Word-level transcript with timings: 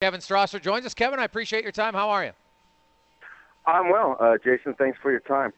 Kevin 0.00 0.20
Strasser 0.20 0.62
joins 0.62 0.86
us. 0.86 0.94
Kevin, 0.94 1.20
I 1.20 1.24
appreciate 1.24 1.62
your 1.62 1.72
time. 1.72 1.92
How 1.92 2.08
are 2.08 2.24
you? 2.24 2.30
I'm 3.66 3.90
well, 3.90 4.16
uh, 4.18 4.38
Jason. 4.42 4.72
Thanks 4.72 4.98
for 5.02 5.10
your 5.10 5.20
time. 5.20 5.52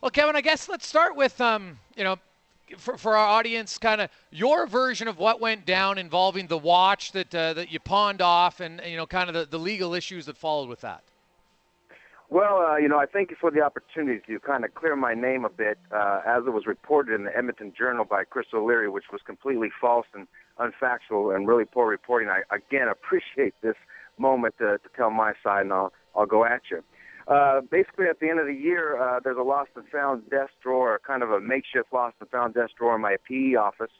Well, 0.00 0.12
Kevin, 0.12 0.36
I 0.36 0.42
guess 0.42 0.68
let's 0.68 0.86
start 0.86 1.16
with 1.16 1.40
um, 1.40 1.80
you 1.96 2.04
know, 2.04 2.16
for, 2.78 2.96
for 2.96 3.16
our 3.16 3.26
audience, 3.26 3.76
kind 3.76 4.00
of 4.00 4.10
your 4.30 4.68
version 4.68 5.08
of 5.08 5.18
what 5.18 5.40
went 5.40 5.66
down 5.66 5.98
involving 5.98 6.46
the 6.46 6.56
watch 6.56 7.10
that 7.12 7.34
uh, 7.34 7.54
that 7.54 7.72
you 7.72 7.80
pawned 7.80 8.22
off, 8.22 8.60
and 8.60 8.80
you 8.86 8.96
know, 8.96 9.08
kind 9.08 9.28
of 9.28 9.34
the, 9.34 9.44
the 9.44 9.58
legal 9.58 9.92
issues 9.92 10.26
that 10.26 10.36
followed 10.36 10.68
with 10.68 10.82
that. 10.82 11.02
Well, 12.30 12.58
uh, 12.58 12.76
you 12.76 12.86
know, 12.86 13.00
I 13.00 13.06
thank 13.06 13.30
you 13.30 13.36
for 13.40 13.50
the 13.50 13.62
opportunity 13.62 14.20
to 14.28 14.38
kind 14.38 14.64
of 14.64 14.72
clear 14.76 14.94
my 14.94 15.14
name 15.14 15.44
a 15.44 15.50
bit, 15.50 15.78
uh, 15.90 16.20
as 16.24 16.44
it 16.46 16.50
was 16.50 16.66
reported 16.66 17.12
in 17.12 17.24
the 17.24 17.36
Edmonton 17.36 17.72
Journal 17.76 18.04
by 18.04 18.22
Chris 18.22 18.46
O'Leary, 18.54 18.88
which 18.88 19.06
was 19.10 19.20
completely 19.26 19.70
false 19.80 20.06
and 20.14 20.28
unfactual 20.58 21.34
and 21.34 21.48
really 21.48 21.64
poor 21.64 21.88
reporting. 21.88 22.28
I 22.28 22.42
again 22.54 22.88
appreciate 22.88 23.54
this 23.62 23.76
moment 24.18 24.54
to, 24.58 24.78
to 24.78 24.88
tell 24.96 25.10
my 25.10 25.32
side, 25.42 25.62
and 25.62 25.72
I'll 25.72 25.92
I'll 26.14 26.26
go 26.26 26.44
at 26.44 26.62
you. 26.70 26.82
Uh, 27.26 27.62
basically, 27.70 28.06
at 28.06 28.20
the 28.20 28.28
end 28.28 28.38
of 28.38 28.46
the 28.46 28.54
year, 28.54 29.00
uh, 29.00 29.18
there's 29.22 29.38
a 29.38 29.42
lost 29.42 29.70
and 29.76 29.88
found 29.88 30.28
desk 30.28 30.52
drawer, 30.62 31.00
kind 31.06 31.22
of 31.22 31.30
a 31.30 31.40
makeshift 31.40 31.92
lost 31.92 32.16
and 32.20 32.28
found 32.28 32.52
desk 32.54 32.72
drawer 32.76 32.96
in 32.96 33.00
my 33.00 33.16
PE 33.26 33.54
office. 33.54 33.90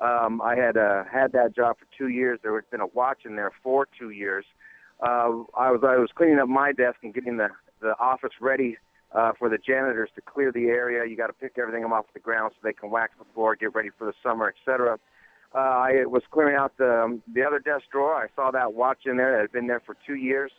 Um, 0.00 0.40
I 0.42 0.56
had 0.56 0.76
uh, 0.76 1.04
had 1.04 1.32
that 1.32 1.54
job 1.54 1.76
for 1.78 1.86
two 1.96 2.08
years. 2.08 2.40
There 2.42 2.54
had 2.54 2.68
been 2.70 2.80
a 2.80 2.86
watch 2.86 3.18
in 3.24 3.36
there 3.36 3.52
for 3.62 3.86
two 3.98 4.10
years. 4.10 4.44
Uh, 5.00 5.44
I 5.56 5.70
was 5.70 5.80
I 5.82 5.96
was 5.96 6.10
cleaning 6.14 6.38
up 6.38 6.48
my 6.48 6.72
desk 6.72 6.98
and 7.02 7.14
getting 7.14 7.36
the 7.36 7.48
the 7.80 7.94
office 8.00 8.32
ready 8.40 8.78
uh, 9.14 9.32
for 9.38 9.48
the 9.48 9.58
janitors 9.58 10.10
to 10.14 10.20
clear 10.22 10.50
the 10.50 10.66
area. 10.66 11.08
You 11.08 11.16
got 11.16 11.28
to 11.28 11.32
pick 11.32 11.58
everything 11.58 11.84
up 11.84 11.92
off 11.92 12.06
the 12.14 12.20
ground 12.20 12.52
so 12.54 12.60
they 12.64 12.72
can 12.72 12.90
wax 12.90 13.12
the 13.18 13.26
floor, 13.34 13.54
get 13.56 13.74
ready 13.74 13.90
for 13.96 14.06
the 14.06 14.14
summer, 14.22 14.52
etc. 14.58 14.98
Uh, 15.54 15.58
I 15.58 16.04
was 16.06 16.22
clearing 16.32 16.56
out 16.56 16.72
the 16.78 17.02
um, 17.04 17.22
the 17.32 17.42
other 17.42 17.60
desk 17.60 17.84
drawer. 17.92 18.14
I 18.14 18.26
saw 18.34 18.50
that 18.50 18.74
watch 18.74 19.06
in 19.06 19.16
there 19.16 19.32
that 19.32 19.40
had 19.42 19.52
been 19.52 19.68
there 19.68 19.82
for 19.86 19.96
two 20.06 20.16
years. 20.16 20.50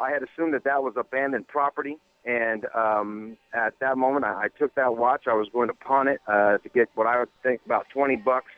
I 0.00 0.10
had 0.10 0.22
assumed 0.22 0.54
that 0.54 0.64
that 0.64 0.82
was 0.82 0.94
abandoned 0.96 1.46
property, 1.46 1.98
and 2.24 2.64
um, 2.74 3.36
at 3.52 3.74
that 3.80 3.98
moment, 3.98 4.24
I, 4.24 4.44
I 4.44 4.48
took 4.58 4.74
that 4.76 4.96
watch. 4.96 5.24
I 5.26 5.34
was 5.34 5.48
going 5.52 5.68
to 5.68 5.74
pawn 5.74 6.08
it 6.08 6.20
uh, 6.26 6.56
to 6.56 6.68
get 6.74 6.88
what 6.94 7.06
I 7.06 7.18
would 7.18 7.28
think 7.42 7.60
about 7.66 7.86
20 7.92 8.16
bucks 8.16 8.50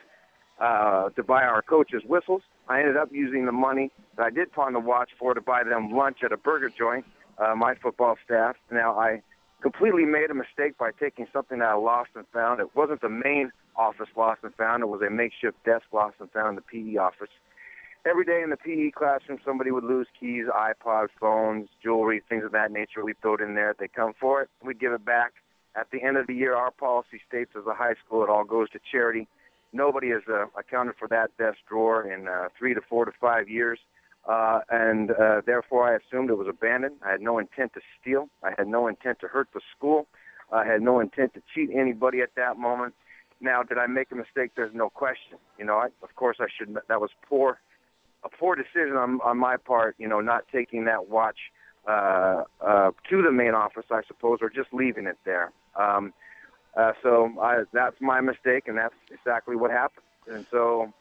uh, 0.61 1.09
to 1.11 1.23
buy 1.25 1.43
our 1.43 1.63
coaches 1.63 2.03
whistles. 2.07 2.43
I 2.69 2.79
ended 2.79 2.97
up 2.97 3.09
using 3.11 3.45
the 3.45 3.53
money 3.53 3.91
that 4.17 4.23
I 4.23 4.31
did 4.31 4.53
pawn 4.53 4.73
the 4.75 4.81
watch 4.81 5.11
for 5.19 5.35
to 5.35 5.41
buy 5.41 5.65
them 5.65 5.91
lunch 5.91 6.19
at 6.25 6.31
a 6.31 6.37
burger 6.37 6.71
joint. 6.71 7.05
Uh, 7.39 7.55
my 7.57 7.75
football 7.75 8.17
staff. 8.25 8.57
Now 8.71 8.97
I 8.97 9.23
completely 9.63 10.05
made 10.05 10.31
a 10.31 10.35
mistake 10.35 10.77
by 10.79 10.91
taking 11.01 11.27
something 11.33 11.59
that 11.59 11.69
I 11.69 11.75
lost 11.75 12.11
and 12.15 12.25
found. 12.33 12.61
It 12.61 12.69
wasn't 12.77 13.01
the 13.01 13.09
main 13.09 13.51
office 13.77 14.09
lost 14.17 14.41
and 14.43 14.55
found. 14.55 14.83
It 14.83 14.87
was 14.87 15.03
a 15.03 15.11
makeshift 15.11 15.63
desk 15.65 15.85
lost 15.93 16.17
and 16.21 16.31
found 16.31 16.51
in 16.51 16.55
the 16.57 16.63
PE 16.93 16.99
office 16.99 17.31
every 18.05 18.25
day 18.25 18.43
in 18.43 18.51
the 18.51 18.57
PE 18.57 18.91
classroom, 18.91 19.39
somebody 19.45 19.71
would 19.71 19.85
lose 19.85 20.07
keys, 20.19 20.47
iPods, 20.47 21.09
phones, 21.21 21.69
jewelry, 21.83 22.23
things 22.29 22.45
of 22.45 22.53
that 22.53 22.73
nature. 22.73 23.05
We'd 23.05 23.21
throw 23.21 23.35
it 23.35 23.41
in 23.41 23.55
there. 23.55 23.75
They 23.79 23.89
come 23.89 24.13
for 24.19 24.43
it. 24.43 24.49
We'd 24.65 24.81
give 24.81 24.93
it 24.93 25.05
back. 25.05 25.33
At 25.75 25.91
the 25.91 26.03
end 26.03 26.17
of 26.17 26.27
the 26.27 26.35
year, 26.35 26.55
our 26.55 26.71
policy 26.71 27.21
states 27.27 27.53
as 27.57 27.67
a 27.67 27.75
high 27.75 27.95
school, 28.05 28.23
it 28.23 28.29
all 28.29 28.45
goes 28.45 28.69
to 28.71 28.81
charity. 28.91 29.27
Nobody 29.73 30.11
has 30.11 30.23
uh, 30.29 30.47
accounted 30.59 30.97
for 30.99 31.09
that 31.09 31.37
desk 31.39 31.59
drawer 31.67 32.11
in 32.11 32.29
uh, 32.29 32.49
three 32.59 32.75
to 32.75 32.81
four 32.83 33.07
to 33.07 33.13
five 33.21 33.49
years. 33.49 33.79
Uh, 34.29 34.61
and 34.71 35.13
uh, 35.13 35.41
therefore, 35.47 35.91
I 35.91 35.97
assumed 35.97 36.31
it 36.31 36.37
was 36.37 36.47
abandoned. 36.47 36.97
I 37.05 37.11
had 37.11 37.23
no 37.23 37.39
intent 37.39 37.73
to 37.75 37.81
steal. 38.01 38.29
I 38.43 38.51
had 38.57 38.69
no 38.69 38.87
intent 38.87 39.19
to 39.21 39.29
hurt 39.29 39.49
the 39.55 39.61
school. 39.77 40.07
I 40.53 40.67
had 40.67 40.83
no 40.83 41.01
intent 41.01 41.33
to 41.35 41.43
cheat 41.55 41.71
anybody 41.75 42.21
at 42.21 42.35
that 42.37 42.59
moment. 42.59 42.95
Now, 43.43 43.63
did 43.63 43.77
I 43.77 43.87
make 43.87 44.13
a 44.13 44.15
mistake? 44.15 44.53
There's 44.57 44.75
no 44.75 44.89
question. 44.89 45.39
You 45.59 45.65
know, 45.65 45.75
I, 45.75 45.87
of 46.03 46.15
course, 46.15 46.37
I 46.41 46.47
should. 46.57 46.77
That 46.89 47.01
was 47.01 47.11
poor 47.29 47.59
a 48.25 48.29
poor 48.29 48.55
decision 48.55 48.97
on 48.97 49.21
on 49.23 49.37
my 49.37 49.57
part, 49.57 49.97
you 49.99 50.09
know, 50.09 50.21
not 50.21 50.45
taking 50.53 50.85
that 50.85 51.09
watch 51.09 51.39
uh, 51.89 52.45
uh, 52.61 52.91
to 53.11 53.23
the 53.23 53.33
main 53.33 53.55
office, 53.55 53.87
I 53.91 54.03
suppose, 54.07 54.39
or 54.41 54.49
just 54.49 54.73
leaving 54.73 55.07
it 55.07 55.19
there. 55.25 55.53
Um, 55.79 56.13
uh, 56.77 56.93
so 57.03 57.33
I, 57.41 57.65
that's 57.73 57.97
my 58.01 58.21
mistake, 58.21 58.69
and 58.69 58.79
that's 58.79 58.95
exactly 59.11 59.57
what 59.57 59.71
happened. 59.71 60.07
And 60.31 60.47
so 60.51 60.93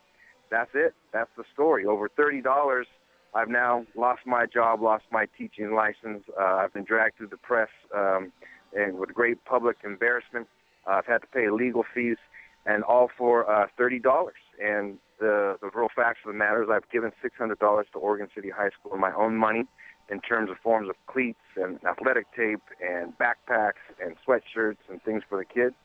that's 0.49 0.71
it. 0.73 0.93
That's 1.13 1.29
the 1.37 1.43
story. 1.53 1.85
Over 1.85 2.09
thirty 2.09 2.41
dollars. 2.41 2.87
I've 3.33 3.47
now 3.47 3.85
lost 3.95 4.21
my 4.25 4.45
job, 4.45 4.81
lost 4.81 5.05
my 5.09 5.25
teaching 5.37 5.73
license. 5.73 6.23
Uh, 6.37 6.55
I've 6.55 6.73
been 6.73 6.83
dragged 6.83 7.15
through 7.15 7.27
the 7.29 7.37
press, 7.37 7.69
um, 7.95 8.33
and 8.75 8.97
with 8.97 9.13
great 9.13 9.45
public 9.45 9.77
embarrassment. 9.85 10.47
Uh, 10.85 10.95
I've 10.95 11.05
had 11.05 11.19
to 11.19 11.27
pay 11.27 11.49
legal 11.49 11.85
fees, 11.93 12.17
and 12.65 12.83
all 12.83 13.09
for 13.17 13.49
uh, 13.49 13.67
thirty 13.77 13.99
dollars. 13.99 14.35
And 14.63 14.97
the 15.19 15.57
the 15.61 15.69
real 15.73 15.89
facts 15.95 16.19
of 16.25 16.31
the 16.31 16.37
matter 16.37 16.63
is 16.63 16.69
I've 16.71 16.89
given 16.91 17.11
six 17.21 17.35
hundred 17.37 17.59
dollars 17.59 17.87
to 17.93 17.99
Oregon 17.99 18.27
City 18.35 18.49
High 18.49 18.69
School 18.79 18.93
in 18.93 18.99
my 18.99 19.13
own 19.13 19.35
money 19.37 19.65
in 20.09 20.19
terms 20.19 20.49
of 20.49 20.57
forms 20.57 20.89
of 20.89 20.95
cleats 21.07 21.39
and 21.55 21.79
athletic 21.85 22.25
tape 22.35 22.61
and 22.81 23.13
backpacks 23.17 23.81
and 24.03 24.15
sweatshirts 24.27 24.77
and 24.89 25.01
things 25.03 25.23
for 25.29 25.37
the 25.37 25.45
kids. 25.45 25.75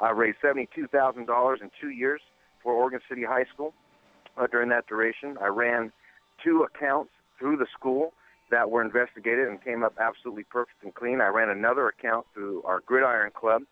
I 0.00 0.10
raised 0.10 0.38
seventy 0.40 0.68
two 0.74 0.86
thousand 0.86 1.26
dollars 1.26 1.60
in 1.62 1.70
two 1.80 1.90
years 1.90 2.20
for 2.62 2.72
Oregon 2.72 3.00
City 3.08 3.24
High 3.24 3.44
School 3.52 3.74
uh, 4.36 4.46
during 4.46 4.68
that 4.70 4.86
duration. 4.86 5.36
I 5.40 5.48
ran 5.48 5.92
two 6.42 6.64
accounts 6.64 7.10
through 7.38 7.56
the 7.56 7.66
school 7.78 8.12
that 8.50 8.70
were 8.70 8.80
investigated 8.82 9.46
and 9.48 9.62
came 9.62 9.82
up 9.82 9.94
absolutely 10.00 10.44
perfect 10.44 10.82
and 10.82 10.94
clean. 10.94 11.20
I 11.20 11.28
ran 11.28 11.50
another 11.50 11.88
account 11.88 12.26
through 12.32 12.62
our 12.62 12.80
Gridiron 12.86 13.30
Club 13.32 13.62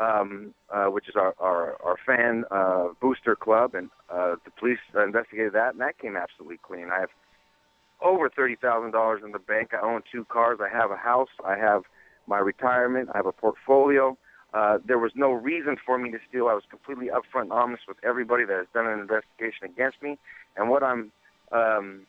um, 0.00 0.54
uh, 0.70 0.86
which 0.86 1.08
is 1.08 1.14
our 1.16 1.34
our, 1.38 1.76
our 1.82 1.96
fan 2.06 2.44
uh, 2.50 2.88
booster 3.00 3.36
club, 3.36 3.74
and 3.74 3.90
uh, 4.10 4.36
the 4.44 4.50
police 4.58 4.78
investigated 4.94 5.52
that, 5.52 5.72
and 5.72 5.80
that 5.80 5.98
came 5.98 6.16
absolutely 6.16 6.58
clean. 6.62 6.88
I 6.92 7.00
have 7.00 7.10
over 8.00 8.28
thirty 8.28 8.56
thousand 8.56 8.92
dollars 8.92 9.22
in 9.24 9.32
the 9.32 9.38
bank. 9.38 9.70
I 9.74 9.84
own 9.84 10.02
two 10.10 10.24
cars. 10.26 10.58
I 10.62 10.74
have 10.74 10.90
a 10.90 10.96
house. 10.96 11.30
I 11.44 11.56
have 11.56 11.82
my 12.26 12.38
retirement. 12.38 13.10
I 13.12 13.18
have 13.18 13.26
a 13.26 13.32
portfolio. 13.32 14.16
Uh, 14.54 14.78
there 14.86 14.98
was 14.98 15.12
no 15.14 15.32
reason 15.32 15.76
for 15.84 15.98
me 15.98 16.10
to 16.10 16.18
steal. 16.28 16.48
I 16.48 16.54
was 16.54 16.64
completely 16.68 17.06
upfront 17.06 17.44
and 17.44 17.52
honest 17.52 17.84
with 17.88 17.96
everybody 18.04 18.44
that 18.44 18.56
has 18.56 18.66
done 18.74 18.86
an 18.86 18.98
investigation 18.98 19.64
against 19.64 20.02
me, 20.02 20.18
and 20.56 20.68
what 20.68 20.82
I'm 20.82 21.10
um, 21.52 22.06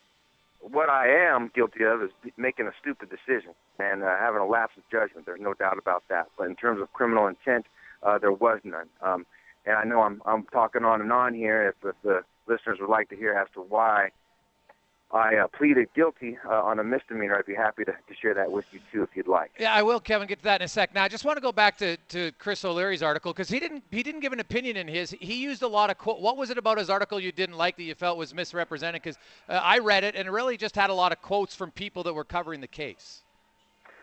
what 0.59 0.89
I 0.89 1.07
am 1.07 1.51
guilty 1.53 1.83
of 1.83 2.01
is 2.01 2.09
making 2.37 2.67
a 2.67 2.71
stupid 2.79 3.09
decision 3.09 3.51
and 3.79 4.03
uh, 4.03 4.15
having 4.17 4.39
a 4.39 4.45
lapse 4.45 4.73
of 4.77 4.83
judgment. 4.89 5.25
There's 5.25 5.41
no 5.41 5.53
doubt 5.53 5.77
about 5.77 6.03
that. 6.09 6.27
But 6.37 6.47
in 6.47 6.55
terms 6.55 6.81
of 6.81 6.91
criminal 6.93 7.27
intent, 7.27 7.65
uh, 8.03 8.17
there 8.17 8.31
was 8.31 8.59
none. 8.63 8.87
Um, 9.01 9.25
and 9.65 9.75
I 9.75 9.83
know 9.83 10.01
I'm 10.01 10.21
I'm 10.25 10.43
talking 10.43 10.83
on 10.83 11.01
and 11.01 11.11
on 11.11 11.33
here. 11.33 11.69
If, 11.69 11.89
if 11.89 11.95
the 12.03 12.23
listeners 12.47 12.79
would 12.81 12.89
like 12.89 13.09
to 13.09 13.15
hear 13.15 13.33
as 13.33 13.47
to 13.53 13.61
why 13.61 14.09
I 15.13 15.35
uh, 15.35 15.47
pleaded 15.47 15.89
guilty 15.95 16.37
uh, 16.43 16.63
on 16.63 16.79
a 16.79 16.83
misdemeanor, 16.83 17.37
I'd 17.37 17.45
be 17.45 17.53
happy 17.53 17.85
to, 17.85 17.91
to 17.91 18.15
share 18.19 18.33
that 18.33 18.51
with 18.51 18.65
you 18.73 18.79
too, 18.91 19.03
if 19.03 19.09
you'd 19.15 19.27
like. 19.27 19.51
Yeah, 19.59 19.71
I 19.71 19.83
will, 19.83 19.99
Kevin. 19.99 20.27
Get 20.27 20.39
to 20.39 20.43
that 20.45 20.61
in 20.61 20.65
a 20.65 20.67
sec. 20.67 20.95
Now, 20.95 21.03
I 21.03 21.07
just 21.07 21.23
want 21.23 21.37
to 21.37 21.41
go 21.41 21.51
back 21.51 21.77
to, 21.77 21.97
to 22.09 22.31
Chris 22.39 22.65
O'Leary's 22.65 23.03
article 23.03 23.31
because 23.31 23.47
he 23.47 23.59
didn't 23.59 23.83
he 23.91 24.01
didn't 24.01 24.21
give 24.21 24.33
an 24.33 24.39
opinion 24.39 24.75
in 24.75 24.87
his. 24.87 25.15
He 25.19 25.35
used 25.35 25.61
a 25.61 25.67
lot 25.67 25.91
of 25.91 25.99
quote. 25.99 26.19
What 26.19 26.35
was 26.35 26.49
it 26.49 26.57
about 26.57 26.79
his 26.79 26.89
article 26.89 27.19
you 27.19 27.31
didn't 27.31 27.57
like 27.57 27.77
that 27.77 27.83
you 27.83 27.95
felt 27.95 28.17
was 28.17 28.33
misrepresented? 28.33 29.01
Because 29.03 29.17
uh, 29.47 29.53
I 29.53 29.79
read 29.79 30.03
it 30.03 30.15
and 30.15 30.27
it 30.27 30.31
really 30.31 30.57
just 30.57 30.75
had 30.75 30.89
a 30.89 30.93
lot 30.93 31.11
of 31.11 31.21
quotes 31.21 31.55
from 31.55 31.69
people 31.71 32.03
that 32.03 32.13
were 32.13 32.25
covering 32.25 32.59
the 32.59 32.67
case. 32.67 33.22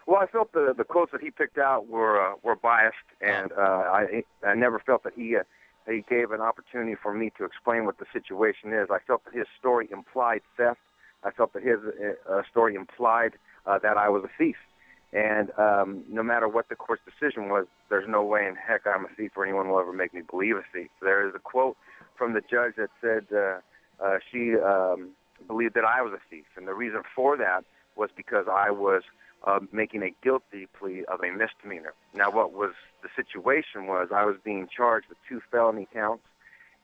Well, 0.06 0.20
I 0.20 0.26
felt 0.26 0.52
the 0.52 0.74
the 0.76 0.84
quotes 0.84 1.12
that 1.12 1.20
he 1.20 1.30
picked 1.30 1.58
out 1.58 1.88
were 1.88 2.20
uh, 2.20 2.34
were 2.42 2.56
biased, 2.56 2.96
and 3.20 3.52
uh, 3.52 3.60
I 3.60 4.24
I 4.44 4.54
never 4.54 4.78
felt 4.78 5.04
that 5.04 5.12
he 5.14 5.36
uh, 5.36 5.42
he 5.86 6.04
gave 6.08 6.30
an 6.30 6.40
opportunity 6.40 6.94
for 7.00 7.14
me 7.14 7.30
to 7.38 7.44
explain 7.44 7.84
what 7.84 7.98
the 7.98 8.06
situation 8.12 8.72
is. 8.72 8.88
I 8.90 8.98
felt 9.06 9.24
that 9.24 9.34
his 9.34 9.46
story 9.58 9.88
implied 9.90 10.42
theft. 10.56 10.80
I 11.22 11.30
felt 11.30 11.52
that 11.52 11.62
his 11.62 11.78
uh, 12.28 12.42
story 12.50 12.74
implied 12.74 13.32
uh, 13.66 13.78
that 13.78 13.96
I 13.96 14.08
was 14.08 14.24
a 14.24 14.30
thief. 14.38 14.56
And 15.12 15.50
um, 15.58 16.04
no 16.08 16.22
matter 16.22 16.48
what 16.48 16.68
the 16.68 16.76
court's 16.76 17.02
decision 17.04 17.48
was, 17.48 17.66
there's 17.88 18.08
no 18.08 18.22
way 18.24 18.46
in 18.46 18.54
heck 18.54 18.86
I'm 18.86 19.04
a 19.04 19.08
thief 19.16 19.32
or 19.36 19.44
anyone 19.44 19.68
will 19.68 19.80
ever 19.80 19.92
make 19.92 20.14
me 20.14 20.22
believe 20.28 20.56
a 20.56 20.62
thief. 20.72 20.88
There 21.02 21.26
is 21.28 21.34
a 21.34 21.40
quote 21.40 21.76
from 22.16 22.32
the 22.32 22.40
judge 22.40 22.74
that 22.76 22.90
said 23.00 23.26
uh, 23.34 23.58
uh, 24.02 24.18
she 24.30 24.54
um, 24.56 25.10
believed 25.48 25.74
that 25.74 25.84
I 25.84 26.00
was 26.02 26.12
a 26.12 26.20
thief, 26.30 26.46
and 26.56 26.68
the 26.68 26.74
reason 26.74 27.02
for 27.14 27.36
that 27.36 27.64
was 27.96 28.10
because 28.16 28.46
I 28.50 28.70
was 28.70 29.02
uh, 29.44 29.60
making 29.72 30.02
a 30.02 30.10
guilty 30.22 30.66
plea 30.78 31.04
of 31.06 31.20
a 31.20 31.30
misdemeanor. 31.30 31.94
Now, 32.14 32.30
what 32.30 32.52
was 32.52 32.72
the 33.02 33.08
situation 33.16 33.86
was 33.86 34.08
I 34.14 34.24
was 34.24 34.36
being 34.44 34.68
charged 34.74 35.08
with 35.08 35.18
two 35.28 35.40
felony 35.50 35.88
counts 35.92 36.24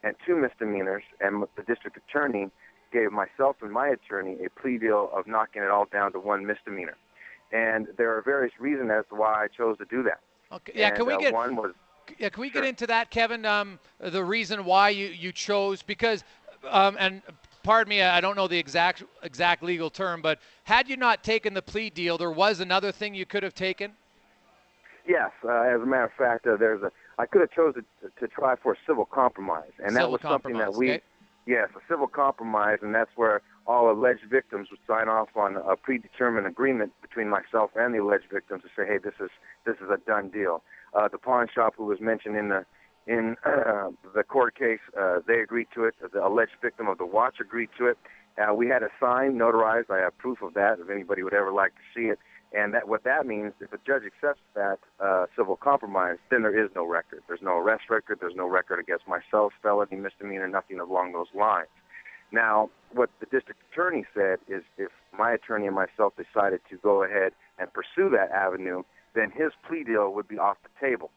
and 0.03 0.15
two 0.25 0.35
misdemeanors, 0.35 1.03
and 1.19 1.43
the 1.55 1.63
district 1.63 1.97
attorney 1.97 2.49
gave 2.91 3.11
myself 3.11 3.57
and 3.61 3.71
my 3.71 3.87
attorney 3.87 4.37
a 4.45 4.49
plea 4.49 4.77
deal 4.77 5.09
of 5.13 5.27
knocking 5.27 5.61
it 5.61 5.69
all 5.69 5.85
down 5.85 6.11
to 6.13 6.19
one 6.19 6.45
misdemeanor. 6.45 6.95
And 7.51 7.87
there 7.97 8.15
are 8.17 8.21
various 8.21 8.53
reasons 8.59 8.91
as 8.91 9.05
to 9.09 9.15
why 9.15 9.43
I 9.43 9.47
chose 9.47 9.77
to 9.77 9.85
do 9.85 10.03
that. 10.03 10.19
Okay. 10.51 10.73
Yeah. 10.75 10.87
And, 10.87 10.97
can 10.97 11.05
we 11.05 11.13
uh, 11.13 11.17
get 11.17 11.33
one 11.33 11.55
was 11.55 11.73
yeah? 12.17 12.29
Can 12.29 12.41
we 12.41 12.49
Sure. 12.49 12.61
get 12.61 12.69
into 12.69 12.87
that, 12.87 13.09
Kevin? 13.09 13.45
Um, 13.45 13.79
the 13.99 14.23
reason 14.23 14.65
why 14.65 14.89
you 14.89 15.07
you 15.07 15.31
chose 15.31 15.81
because 15.81 16.23
um, 16.69 16.97
and 16.99 17.21
pardon 17.67 17.89
me, 17.89 18.01
I 18.01 18.21
don't 18.21 18.37
know 18.37 18.47
the 18.47 18.57
exact 18.57 19.03
exact 19.23 19.61
legal 19.61 19.89
term, 19.89 20.21
but 20.21 20.39
had 20.63 20.87
you 20.87 20.95
not 20.95 21.21
taken 21.21 21.53
the 21.53 21.61
plea 21.61 21.89
deal, 21.89 22.17
there 22.17 22.31
was 22.31 22.61
another 22.61 22.93
thing 22.93 23.13
you 23.13 23.25
could 23.25 23.43
have 23.43 23.53
taken. 23.53 23.91
Yes, 25.05 25.31
uh, 25.43 25.61
as 25.61 25.81
a 25.81 25.85
matter 25.85 26.05
of 26.05 26.13
fact, 26.13 26.47
uh, 26.47 26.55
there's 26.55 26.81
a. 26.81 26.91
I 27.17 27.25
could 27.25 27.41
have 27.41 27.51
chosen 27.51 27.83
to, 28.01 28.09
to 28.21 28.27
try 28.27 28.55
for 28.55 28.73
a 28.73 28.75
civil 28.87 29.05
compromise, 29.05 29.71
and 29.83 29.95
that 29.97 30.09
was 30.09 30.21
something 30.21 30.57
that 30.57 30.73
we. 30.73 30.91
okay. 30.91 31.01
Yes, 31.45 31.69
a 31.77 31.79
civil 31.89 32.07
compromise, 32.07 32.79
and 32.81 32.93
that's 32.93 33.11
where 33.15 33.41
all 33.65 33.89
alleged 33.89 34.25
victims 34.29 34.67
would 34.69 34.81
sign 34.85 35.07
off 35.07 35.29
on 35.35 35.55
a 35.55 35.77
predetermined 35.77 36.45
agreement 36.45 36.91
between 37.01 37.29
myself 37.29 37.71
and 37.75 37.93
the 37.93 37.99
alleged 37.99 38.25
victims 38.29 38.63
to 38.63 38.69
say, 38.75 38.85
hey, 38.85 38.97
this 38.97 39.13
is 39.21 39.29
this 39.65 39.75
is 39.77 39.89
a 39.89 39.97
done 40.05 40.29
deal. 40.29 40.61
Uh, 40.93 41.07
the 41.07 41.17
pawn 41.17 41.47
shop 41.53 41.73
who 41.77 41.85
was 41.85 42.01
mentioned 42.01 42.35
in 42.35 42.49
the 42.49 42.65
in 43.07 43.35
uh, 43.45 43.89
the 44.13 44.23
court 44.23 44.57
case, 44.57 44.79
uh, 44.99 45.19
they 45.27 45.39
agreed 45.39 45.67
to 45.75 45.85
it. 45.85 45.95
The 46.13 46.25
alleged 46.25 46.57
victim 46.61 46.87
of 46.87 46.97
the 46.97 47.05
watch 47.05 47.35
agreed 47.39 47.69
to 47.77 47.87
it. 47.87 47.97
Uh, 48.37 48.53
we 48.53 48.67
had 48.67 48.83
a 48.83 48.89
sign 48.99 49.33
notarized. 49.33 49.89
I 49.89 49.99
have 49.99 50.17
proof 50.17 50.41
of 50.41 50.53
that 50.53 50.79
if 50.79 50.89
anybody 50.89 51.23
would 51.23 51.33
ever 51.33 51.51
like 51.51 51.71
to 51.73 51.81
see 51.95 52.07
it. 52.07 52.19
And 52.53 52.73
that 52.73 52.87
what 52.87 53.03
that 53.03 53.25
means, 53.25 53.53
if 53.59 53.73
a 53.73 53.77
judge 53.85 54.03
accepts 54.05 54.41
that 54.55 54.79
uh, 54.99 55.25
civil 55.35 55.57
compromise, 55.57 56.17
then 56.29 56.43
there 56.43 56.63
is 56.63 56.69
no 56.75 56.85
record. 56.85 57.23
There's 57.27 57.41
no 57.41 57.57
arrest 57.57 57.83
record. 57.89 58.19
There's 58.21 58.35
no 58.35 58.47
record 58.47 58.79
against 58.79 59.07
myself, 59.07 59.53
felony, 59.61 59.97
misdemeanor, 59.97 60.47
nothing 60.47 60.79
along 60.79 61.13
those 61.13 61.27
lines. 61.35 61.67
Now, 62.31 62.69
what 62.93 63.09
the 63.19 63.25
district 63.25 63.61
attorney 63.71 64.05
said 64.13 64.39
is 64.47 64.63
if 64.77 64.91
my 65.17 65.31
attorney 65.31 65.67
and 65.67 65.75
myself 65.75 66.13
decided 66.15 66.61
to 66.69 66.77
go 66.77 67.03
ahead 67.03 67.31
and 67.57 67.71
pursue 67.73 68.09
that 68.11 68.31
avenue, 68.31 68.83
then 69.15 69.31
his 69.31 69.51
plea 69.67 69.83
deal 69.83 70.13
would 70.13 70.27
be 70.27 70.37
off 70.37 70.57
the 70.63 70.85
table. 70.85 71.09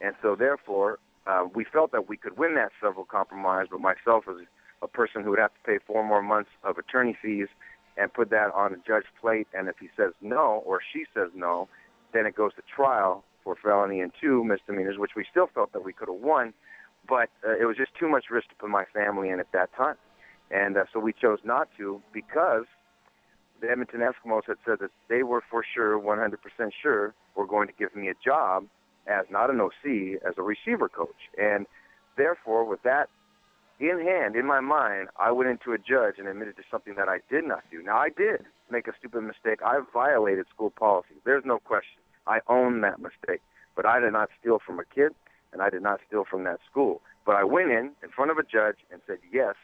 And 0.00 0.14
so, 0.22 0.36
therefore, 0.36 0.98
uh, 1.28 1.46
we 1.54 1.64
felt 1.64 1.92
that 1.92 2.08
we 2.08 2.16
could 2.16 2.38
win 2.38 2.54
that 2.54 2.70
civil 2.82 3.04
compromise, 3.04 3.66
but 3.70 3.80
myself 3.80 4.24
as 4.28 4.36
a 4.82 4.88
person 4.88 5.22
who 5.22 5.30
would 5.30 5.38
have 5.38 5.52
to 5.52 5.60
pay 5.64 5.78
four 5.86 6.02
more 6.02 6.22
months 6.22 6.50
of 6.64 6.78
attorney 6.78 7.16
fees 7.20 7.48
and 7.96 8.12
put 8.12 8.30
that 8.30 8.50
on 8.54 8.72
a 8.72 8.76
judge's 8.76 9.10
plate. 9.20 9.46
And 9.52 9.68
if 9.68 9.76
he 9.78 9.88
says 9.96 10.12
no 10.22 10.62
or 10.64 10.80
she 10.92 11.04
says 11.14 11.28
no, 11.34 11.68
then 12.14 12.24
it 12.24 12.34
goes 12.34 12.54
to 12.54 12.62
trial 12.74 13.24
for 13.44 13.56
felony 13.62 14.00
and 14.00 14.12
two 14.18 14.42
misdemeanors, 14.44 14.96
which 14.98 15.12
we 15.16 15.24
still 15.30 15.48
felt 15.52 15.72
that 15.72 15.84
we 15.84 15.92
could 15.92 16.08
have 16.08 16.20
won, 16.20 16.54
but 17.06 17.28
uh, 17.46 17.56
it 17.60 17.66
was 17.66 17.76
just 17.76 17.90
too 17.98 18.08
much 18.08 18.26
risk 18.30 18.48
to 18.48 18.54
put 18.54 18.70
my 18.70 18.84
family 18.94 19.28
in 19.28 19.38
at 19.40 19.52
that 19.52 19.74
time. 19.76 19.96
And 20.50 20.78
uh, 20.78 20.84
so 20.92 20.98
we 20.98 21.12
chose 21.12 21.40
not 21.44 21.68
to 21.76 22.00
because 22.12 22.64
the 23.60 23.70
Edmonton 23.70 24.00
Eskimos 24.00 24.42
had 24.46 24.56
said 24.64 24.78
that 24.80 24.90
they 25.08 25.22
were 25.22 25.42
for 25.50 25.64
sure, 25.74 26.00
100% 26.00 26.36
sure, 26.80 27.14
were 27.36 27.46
going 27.46 27.66
to 27.66 27.74
give 27.78 27.94
me 27.94 28.08
a 28.08 28.14
job 28.24 28.64
as 29.08 29.26
not 29.30 29.50
an 29.50 29.60
OC, 29.60 30.20
as 30.26 30.34
a 30.36 30.42
receiver 30.42 30.88
coach. 30.88 31.28
And 31.36 31.66
therefore, 32.16 32.64
with 32.64 32.82
that 32.82 33.08
in 33.80 34.00
hand, 34.00 34.36
in 34.36 34.46
my 34.46 34.60
mind, 34.60 35.08
I 35.18 35.30
went 35.30 35.50
into 35.50 35.72
a 35.72 35.78
judge 35.78 36.14
and 36.18 36.26
admitted 36.28 36.56
to 36.56 36.62
something 36.70 36.94
that 36.96 37.08
I 37.08 37.20
did 37.30 37.44
not 37.44 37.62
do. 37.70 37.82
Now, 37.82 37.98
I 37.98 38.08
did 38.08 38.44
make 38.70 38.88
a 38.88 38.92
stupid 38.98 39.22
mistake. 39.22 39.60
I 39.64 39.80
violated 39.92 40.46
school 40.52 40.70
policy. 40.70 41.14
There's 41.24 41.44
no 41.44 41.58
question. 41.58 42.00
I 42.26 42.40
own 42.48 42.80
that 42.82 43.00
mistake. 43.00 43.40
But 43.76 43.86
I 43.86 44.00
did 44.00 44.12
not 44.12 44.28
steal 44.40 44.58
from 44.64 44.80
a 44.80 44.84
kid, 44.84 45.12
and 45.52 45.62
I 45.62 45.70
did 45.70 45.82
not 45.82 46.00
steal 46.06 46.24
from 46.28 46.44
that 46.44 46.58
school. 46.70 47.00
But 47.24 47.36
I 47.36 47.44
went 47.44 47.70
in 47.70 47.92
in 48.02 48.10
front 48.14 48.30
of 48.30 48.38
a 48.38 48.42
judge 48.42 48.76
and 48.90 49.00
said 49.06 49.18
yes 49.32 49.54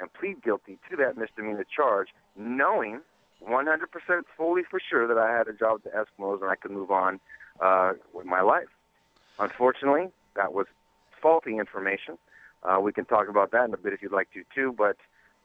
and 0.00 0.12
plead 0.12 0.42
guilty 0.42 0.78
to 0.90 0.96
that 0.96 1.16
misdemeanor 1.16 1.64
charge, 1.64 2.08
knowing 2.36 3.00
100% 3.46 3.76
fully 4.36 4.62
for 4.68 4.80
sure 4.80 5.06
that 5.06 5.18
I 5.18 5.36
had 5.36 5.46
a 5.48 5.52
job 5.52 5.82
at 5.84 5.84
the 5.84 5.90
Eskimos 5.90 6.42
and 6.42 6.50
I 6.50 6.56
could 6.56 6.70
move 6.70 6.90
on 6.90 7.20
uh, 7.60 7.92
with 8.12 8.26
my 8.26 8.40
life. 8.40 8.68
Unfortunately, 9.40 10.08
that 10.36 10.52
was 10.52 10.66
faulty 11.20 11.58
information. 11.58 12.18
Uh, 12.62 12.78
we 12.80 12.92
can 12.92 13.04
talk 13.06 13.28
about 13.28 13.50
that 13.52 13.64
in 13.66 13.74
a 13.74 13.78
bit 13.78 13.92
if 13.92 14.02
you'd 14.02 14.12
like 14.12 14.30
to 14.32 14.44
too, 14.54 14.74
but 14.76 14.96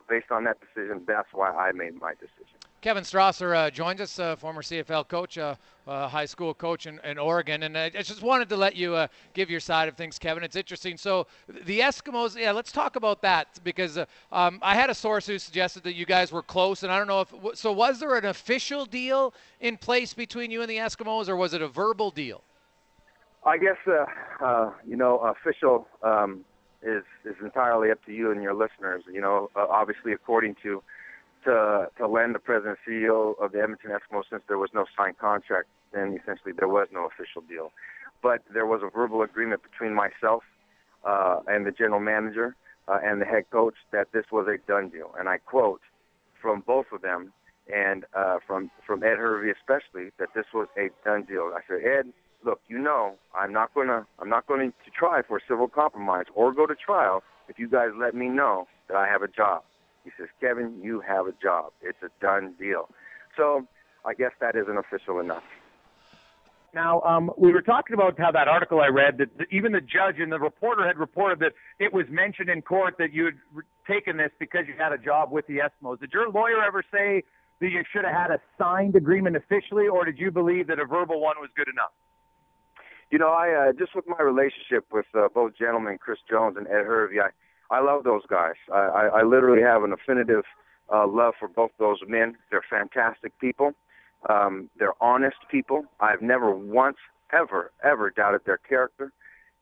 based 0.08 0.32
on 0.32 0.44
that 0.44 0.58
decision, 0.60 1.04
that's 1.08 1.30
why 1.34 1.50
I 1.50 1.72
made 1.72 2.00
my 2.00 2.14
decision. 2.14 2.56
Kevin 2.82 3.04
Strasser 3.04 3.56
uh, 3.56 3.72
joins 3.72 4.00
us, 4.00 4.20
uh, 4.20 4.36
former 4.36 4.62
CFL 4.62 5.08
coach, 5.08 5.40
uh, 5.40 5.56
uh, 5.88 6.08
high 6.08 6.26
school 6.26 6.54
coach 6.54 6.86
in, 6.86 7.00
in, 7.04 7.18
Oregon, 7.18 7.64
and 7.64 7.76
I 7.76 7.90
just 7.90 8.22
wanted 8.22 8.48
to 8.50 8.58
let 8.58 8.76
you 8.76 8.94
uh, 8.94 9.08
give 9.34 9.50
your 9.50 9.60
side 9.60 9.88
of 9.88 9.96
things, 9.96 10.20
Kevin. 10.20 10.44
It's 10.44 10.56
interesting. 10.56 10.96
So 10.96 11.26
the 11.48 11.80
Eskimos, 11.80 12.40
yeah, 12.40 12.52
let's 12.52 12.72
talk 12.72 12.96
about 12.96 13.24
that 13.24 13.60
because 13.64 13.98
uh, 13.98 14.06
um, 14.32 14.60
I 14.62 14.76
had 14.76 14.92
a 14.92 14.94
source 14.94 15.26
who 15.26 15.40
suggested 15.40 15.82
that 15.84 15.96
you 15.96 16.06
guys 16.06 16.32
were 16.32 16.44
close, 16.44 16.84
and 16.84 16.92
I 16.92 17.00
don't 17.00 17.08
know 17.08 17.22
if 17.22 17.58
so. 17.58 17.72
Was 17.72 18.00
there 18.00 18.16
an 18.18 18.26
official 18.26 18.86
deal 18.86 19.34
in 19.62 19.78
place 19.78 20.14
between 20.14 20.52
you 20.52 20.62
and 20.62 20.70
the 20.70 20.78
Eskimos, 20.78 21.28
or 21.28 21.36
was 21.36 21.56
it 21.56 21.64
a 21.64 21.68
verbal 21.68 22.12
deal? 22.12 22.44
I 23.46 23.58
guess 23.58 23.78
you 24.88 24.96
know 24.96 25.20
official. 25.20 25.88
Um, 26.02 26.46
is 26.86 27.04
is 27.26 27.36
entirely 27.42 27.92
up 27.92 28.04
to 28.06 28.14
you 28.14 28.32
and 28.32 28.42
your 28.42 28.54
listeners. 28.54 29.04
You 29.12 29.20
know, 29.20 29.50
uh, 29.56 29.66
obviously, 29.70 30.14
according 30.14 30.56
to 30.64 30.84
to 31.46 31.88
to 31.98 32.08
Len, 32.08 32.34
the 32.34 32.40
president 32.40 32.78
and 32.86 33.04
CEO 33.04 33.34
of 33.42 33.52
the 33.52 33.62
Edmonton 33.62 33.92
Eskimos, 33.92 34.24
since 34.30 34.44
there 34.48 34.58
was 34.58 34.70
no 34.74 34.86
signed 34.96 35.18
contract, 35.18 35.68
then 35.94 36.18
essentially 36.22 36.54
there 36.58 36.68
was 36.68 36.88
no 36.94 37.06
official 37.06 37.42
deal. 37.42 37.72
But 38.22 38.42
there 38.54 38.66
was 38.66 38.82
a 38.84 38.90
verbal 38.90 39.22
agreement 39.24 39.62
between 39.64 39.94
myself 39.94 40.44
uh, 41.04 41.40
and 41.48 41.66
the 41.66 41.72
general 41.72 42.00
manager 42.00 42.56
uh, 42.88 43.00
and 43.04 43.22
the 43.22 43.26
head 43.26 43.50
coach 43.52 43.76
that 43.92 44.08
this 44.14 44.26
was 44.32 44.48
a 44.48 44.58
done 44.68 44.90
deal. 44.90 45.14
And 45.20 45.28
I 45.28 45.38
quote 45.38 45.82
from 46.42 46.64
both 46.66 46.88
of 46.94 47.02
them 47.02 47.34
and 47.74 48.06
uh, 48.14 48.38
from 48.46 48.70
from 48.86 49.04
Ed 49.04 49.18
Hervey 49.18 49.52
especially 49.52 50.12
that 50.20 50.30
this 50.36 50.46
was 50.54 50.68
a 50.78 50.90
done 51.04 51.24
deal. 51.24 51.52
I 51.56 51.62
said, 51.68 51.82
Ed, 51.84 52.14
look, 52.46 52.62
you 52.68 52.78
know, 52.78 53.16
I'm 53.34 53.52
not 53.52 53.74
gonna 53.74 54.06
I'm 54.20 54.30
not 54.30 54.48
going 54.48 54.72
to 54.72 54.92
try 54.92 55.22
for 55.28 55.38
a 55.38 55.42
civil 55.48 55.68
compromise 55.68 56.26
or 56.34 56.54
go 56.54 56.66
to 56.66 56.76
trial 56.76 57.24
if 57.50 57.60
you 57.60 57.68
guys 57.68 57.90
let 58.00 58.16
me 58.16 58.28
know 58.28 58.68
that 58.88 58.96
I 58.96 59.08
have 59.08 59.24
a 59.24 59.28
job. 59.28 59.64
He 60.04 60.12
says, 60.18 60.28
Kevin, 60.40 60.80
you 60.82 61.02
have 61.02 61.26
a 61.26 61.34
job. 61.42 61.72
It's 61.82 61.98
a 62.04 62.10
done 62.22 62.54
deal. 62.60 62.90
So 63.36 63.68
I 64.06 64.14
guess 64.14 64.32
that 64.40 64.56
isn't 64.56 64.78
official 64.78 65.20
enough. 65.20 65.44
Now, 66.76 67.02
um, 67.02 67.32
we 67.38 67.54
were 67.54 67.62
talking 67.62 67.94
about 67.94 68.20
how 68.20 68.32
that 68.32 68.50
article 68.50 68.82
I 68.82 68.88
read 68.88 69.18
that 69.20 69.30
even 69.50 69.72
the 69.72 69.80
judge 69.80 70.20
and 70.20 70.30
the 70.30 70.40
reporter 70.40 70.86
had 70.86 70.98
reported 70.98 71.40
that 71.40 71.54
it 71.80 71.94
was 71.94 72.06
mentioned 72.10 72.50
in 72.50 72.62
court 72.62 72.96
that 73.00 73.14
you 73.14 73.26
had 73.26 73.36
taken 73.88 74.18
this 74.18 74.32
because 74.40 74.66
you 74.68 74.74
had 74.78 74.92
a 74.92 74.98
job 74.98 75.32
with 75.32 75.48
the 75.48 75.60
Eskimos. 75.60 76.02
Did 76.02 76.12
your 76.12 76.30
lawyer 76.30 76.62
ever 76.62 76.84
say 76.92 77.24
that 77.62 77.70
you 77.70 77.84
should 77.94 78.04
have 78.04 78.14
had 78.14 78.30
a 78.30 78.40
signed 78.60 78.98
agreement 78.98 79.38
officially, 79.38 79.88
or 79.88 80.04
did 80.04 80.20
you 80.20 80.32
believe 80.32 80.68
that 80.68 80.78
a 80.78 80.86
verbal 80.86 81.22
one 81.22 81.38
was 81.40 81.50
good 81.56 81.70
enough? 81.70 81.92
You 83.12 83.20
know, 83.20 83.30
I 83.30 83.70
uh, 83.70 83.74
just 83.74 83.96
with 83.96 84.06
my 84.08 84.22
relationship 84.22 84.86
with 84.92 85.06
uh, 85.14 85.28
both 85.34 85.54
gentlemen, 85.58 85.98
Chris 86.00 86.20
Jones 86.30 86.58
and 86.58 86.68
Ed 86.68 86.86
Hervey, 86.86 87.20
I 87.20 87.30
I 87.76 87.82
love 87.82 88.04
those 88.04 88.24
guys. 88.30 88.56
I 88.74 88.78
I, 88.78 89.06
I 89.20 89.24
literally 89.24 89.62
have 89.62 89.84
an 89.84 89.94
affinitive 89.94 90.44
uh, 90.94 91.08
love 91.08 91.34
for 91.40 91.48
both 91.48 91.72
those 91.80 92.00
men. 92.08 92.36
They're 92.52 92.66
fantastic 92.70 93.38
people. 93.40 93.74
Um, 94.30 94.70
they're 94.80 95.02
honest 95.02 95.38
people. 95.52 95.86
I've 96.00 96.22
never 96.22 96.52
once, 96.56 96.98
ever, 97.32 97.72
ever 97.84 98.10
doubted 98.10 98.42
their 98.46 98.58
character. 98.58 99.12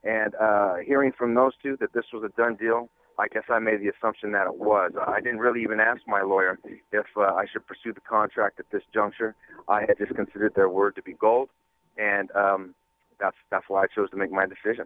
And 0.03 0.35
uh, 0.35 0.75
hearing 0.85 1.11
from 1.17 1.33
those 1.33 1.53
two 1.61 1.77
that 1.79 1.93
this 1.93 2.05
was 2.13 2.23
a 2.23 2.41
done 2.41 2.55
deal, 2.55 2.89
I 3.19 3.27
guess 3.27 3.43
I 3.49 3.59
made 3.59 3.79
the 3.81 3.89
assumption 3.89 4.31
that 4.31 4.47
it 4.47 4.55
was. 4.55 4.91
I 4.99 5.21
didn't 5.21 5.39
really 5.39 5.61
even 5.61 5.79
ask 5.79 6.01
my 6.07 6.23
lawyer 6.23 6.57
if 6.91 7.05
uh, 7.15 7.21
I 7.21 7.45
should 7.51 7.65
pursue 7.67 7.93
the 7.93 8.01
contract 8.01 8.59
at 8.59 8.65
this 8.71 8.81
juncture. 8.93 9.35
I 9.67 9.81
had 9.81 9.97
just 9.97 10.15
considered 10.15 10.53
their 10.55 10.69
word 10.69 10.95
to 10.95 11.01
be 11.03 11.13
gold, 11.13 11.49
and 11.97 12.31
um, 12.31 12.75
that's 13.19 13.37
that's 13.51 13.65
why 13.67 13.83
I 13.83 13.87
chose 13.93 14.09
to 14.11 14.17
make 14.17 14.31
my 14.31 14.45
decision. 14.45 14.85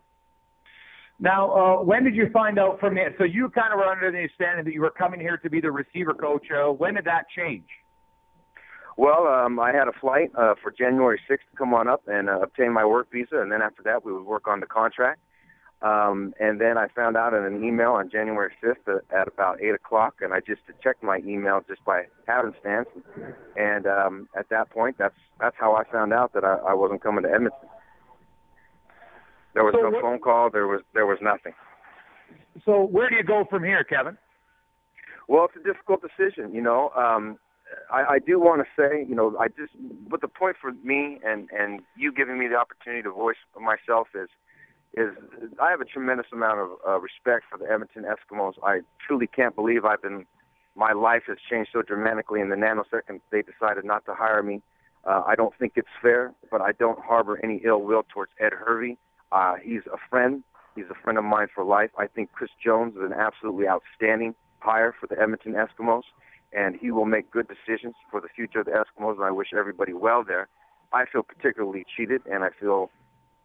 Now, 1.19 1.51
uh, 1.51 1.83
when 1.83 2.03
did 2.03 2.15
you 2.15 2.29
find 2.31 2.59
out 2.59 2.79
from 2.79 2.97
it? 2.97 3.15
So 3.17 3.23
you 3.23 3.49
kind 3.49 3.73
of 3.73 3.79
were 3.79 3.85
under 3.85 4.11
the 4.11 4.17
understanding 4.17 4.65
that 4.65 4.73
you 4.73 4.81
were 4.81 4.91
coming 4.91 5.19
here 5.19 5.37
to 5.37 5.49
be 5.49 5.59
the 5.59 5.71
receiver 5.71 6.13
coach. 6.13 6.45
Uh, 6.51 6.71
when 6.71 6.93
did 6.93 7.05
that 7.05 7.25
change? 7.35 7.65
Well, 8.97 9.27
um, 9.27 9.59
I 9.59 9.71
had 9.71 9.87
a 9.87 9.93
flight 9.99 10.31
uh, 10.35 10.55
for 10.61 10.71
January 10.71 11.19
6th 11.29 11.37
to 11.51 11.57
come 11.57 11.73
on 11.73 11.87
up 11.87 12.01
and 12.07 12.29
uh, 12.29 12.39
obtain 12.39 12.71
my 12.71 12.85
work 12.85 13.11
visa, 13.11 13.41
and 13.41 13.51
then 13.51 13.61
after 13.61 13.83
that 13.83 14.03
we 14.03 14.11
would 14.11 14.25
work 14.25 14.47
on 14.47 14.59
the 14.59 14.65
contract. 14.65 15.19
Um, 15.83 16.33
and 16.39 16.59
then 16.59 16.79
I 16.79 16.87
found 16.95 17.15
out 17.15 17.35
in 17.35 17.43
an 17.43 17.63
email 17.63 17.91
on 17.91 18.09
January 18.09 18.51
5th 18.63 19.01
at 19.11 19.27
about 19.27 19.61
8 19.61 19.75
o'clock, 19.75 20.15
and 20.21 20.33
I 20.33 20.39
just 20.39 20.61
checked 20.81 21.03
my 21.03 21.19
email 21.19 21.61
just 21.67 21.85
by 21.85 22.05
happenstance. 22.27 22.89
And 23.55 23.85
um, 23.85 24.27
at 24.35 24.49
that 24.49 24.71
point, 24.71 24.97
that's 24.97 25.15
that's 25.39 25.55
how 25.59 25.75
I 25.75 25.83
found 25.91 26.13
out 26.13 26.33
that 26.33 26.43
I, 26.43 26.55
I 26.55 26.73
wasn't 26.73 27.03
coming 27.03 27.23
to 27.23 27.29
Edmonton. 27.29 27.69
There 29.57 29.63
was 29.63 29.73
so 29.73 29.81
no 29.81 29.89
what, 29.89 30.01
phone 30.03 30.19
call. 30.19 30.51
There 30.51 30.67
was 30.67 30.81
there 30.93 31.07
was 31.07 31.17
nothing. 31.19 31.53
So 32.63 32.83
where 32.83 33.09
do 33.09 33.15
you 33.15 33.23
go 33.23 33.43
from 33.49 33.63
here, 33.63 33.83
Kevin? 33.83 34.15
Well, 35.27 35.45
it's 35.45 35.55
a 35.55 35.67
difficult 35.67 36.03
decision. 36.03 36.53
You 36.53 36.61
know, 36.61 36.91
um, 36.95 37.39
I, 37.91 38.03
I 38.15 38.19
do 38.19 38.39
want 38.39 38.61
to 38.61 38.67
say, 38.79 39.03
you 39.09 39.15
know, 39.15 39.35
I 39.39 39.47
just, 39.47 39.73
but 40.07 40.21
the 40.21 40.27
point 40.27 40.57
for 40.61 40.73
me 40.83 41.19
and 41.25 41.49
and 41.51 41.81
you 41.95 42.11
giving 42.13 42.37
me 42.37 42.47
the 42.47 42.55
opportunity 42.55 43.01
to 43.01 43.11
voice 43.11 43.37
myself 43.59 44.09
is, 44.13 44.29
is 44.93 45.09
I 45.59 45.71
have 45.71 45.81
a 45.81 45.85
tremendous 45.85 46.27
amount 46.31 46.59
of 46.59 46.69
uh, 46.87 46.99
respect 46.99 47.45
for 47.49 47.57
the 47.57 47.65
Edmonton 47.65 48.05
Eskimos. 48.05 48.53
I 48.63 48.81
truly 49.07 49.25
can't 49.25 49.55
believe 49.55 49.85
I've 49.85 50.03
been, 50.03 50.27
my 50.75 50.93
life 50.93 51.23
has 51.29 51.37
changed 51.49 51.71
so 51.73 51.81
dramatically 51.81 52.41
in 52.41 52.49
the 52.49 52.55
nanosecond 52.55 53.21
they 53.31 53.41
decided 53.41 53.85
not 53.85 54.05
to 54.05 54.13
hire 54.13 54.43
me. 54.43 54.61
Uh, 55.03 55.23
I 55.25 55.33
don't 55.33 55.55
think 55.57 55.73
it's 55.77 55.87
fair, 55.99 56.31
but 56.51 56.61
I 56.61 56.73
don't 56.73 56.99
harbor 56.99 57.39
any 57.43 57.59
ill 57.65 57.81
will 57.81 58.03
towards 58.13 58.31
Ed 58.39 58.53
Hervey. 58.53 58.97
Uh, 59.31 59.55
he's 59.61 59.81
a 59.91 59.97
friend. 60.09 60.43
He's 60.75 60.85
a 60.89 60.95
friend 61.03 61.17
of 61.17 61.23
mine 61.23 61.47
for 61.53 61.63
life. 61.63 61.89
I 61.97 62.07
think 62.07 62.31
Chris 62.31 62.51
Jones 62.63 62.95
is 62.95 63.01
an 63.01 63.13
absolutely 63.13 63.67
outstanding 63.67 64.35
hire 64.59 64.93
for 64.99 65.07
the 65.07 65.19
Edmonton 65.19 65.53
Eskimos, 65.53 66.03
and 66.53 66.75
he 66.75 66.91
will 66.91 67.05
make 67.05 67.31
good 67.31 67.47
decisions 67.47 67.95
for 68.11 68.21
the 68.21 68.27
future 68.27 68.59
of 68.59 68.65
the 68.65 68.71
Eskimos, 68.71 69.15
and 69.15 69.23
I 69.23 69.31
wish 69.31 69.49
everybody 69.57 69.93
well 69.93 70.23
there. 70.23 70.47
I 70.93 71.05
feel 71.05 71.23
particularly 71.23 71.85
cheated, 71.95 72.21
and 72.31 72.43
I 72.43 72.49
feel 72.59 72.89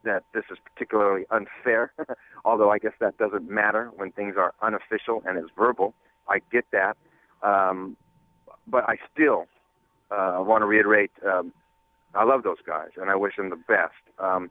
that 0.04 0.24
this 0.34 0.44
is 0.50 0.58
particularly 0.72 1.24
unfair, 1.30 1.92
although 2.44 2.70
I 2.70 2.78
guess 2.78 2.92
that 3.00 3.18
doesn't 3.18 3.48
matter 3.48 3.90
when 3.96 4.12
things 4.12 4.34
are 4.36 4.54
unofficial 4.60 5.22
and 5.26 5.38
it's 5.38 5.50
verbal. 5.56 5.94
I 6.28 6.40
get 6.50 6.64
that. 6.72 6.96
Um, 7.42 7.96
but 8.66 8.84
I 8.88 8.96
still 9.12 9.46
uh, 10.10 10.38
want 10.40 10.62
to 10.62 10.66
reiterate, 10.66 11.10
um, 11.26 11.52
I 12.14 12.24
love 12.24 12.42
those 12.42 12.58
guys, 12.66 12.90
and 12.96 13.10
I 13.10 13.16
wish 13.16 13.36
them 13.36 13.50
the 13.50 13.56
best. 13.56 13.94
Um, 14.18 14.50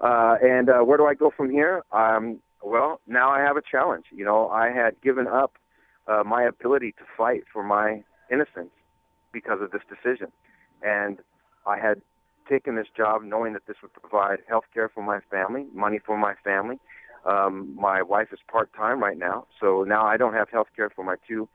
uh, 0.00 0.36
and 0.42 0.68
uh, 0.68 0.80
where 0.80 0.98
do 0.98 1.06
I 1.06 1.14
go 1.14 1.30
from 1.34 1.50
here? 1.50 1.82
Um, 1.92 2.40
well, 2.62 3.00
now 3.06 3.30
I 3.30 3.40
have 3.40 3.56
a 3.56 3.62
challenge. 3.62 4.06
You 4.10 4.24
know, 4.24 4.48
I 4.48 4.70
had 4.70 5.00
given 5.02 5.26
up 5.26 5.54
uh, 6.06 6.22
my 6.24 6.42
ability 6.42 6.92
to 6.92 7.04
fight 7.16 7.44
for 7.52 7.62
my 7.62 8.02
innocence 8.30 8.70
because 9.32 9.60
of 9.60 9.70
this 9.70 9.82
decision, 9.88 10.28
and 10.82 11.18
I 11.66 11.78
had 11.78 12.02
taken 12.48 12.74
this 12.74 12.88
job 12.96 13.22
knowing 13.22 13.52
that 13.52 13.66
this 13.66 13.76
would 13.82 13.92
provide 13.92 14.38
health 14.48 14.64
care 14.74 14.88
for 14.88 15.02
my 15.02 15.20
family, 15.30 15.66
money 15.72 16.00
for 16.04 16.18
my 16.18 16.34
family. 16.42 16.78
Um, 17.24 17.74
my 17.76 18.02
wife 18.02 18.28
is 18.32 18.38
part 18.50 18.72
time 18.74 19.00
right 19.00 19.16
now, 19.18 19.46
so 19.60 19.84
now 19.84 20.04
I 20.06 20.16
don't 20.16 20.32
have 20.32 20.48
health 20.50 20.68
care 20.74 20.90
for 20.90 21.04
my 21.04 21.16
two 21.28 21.48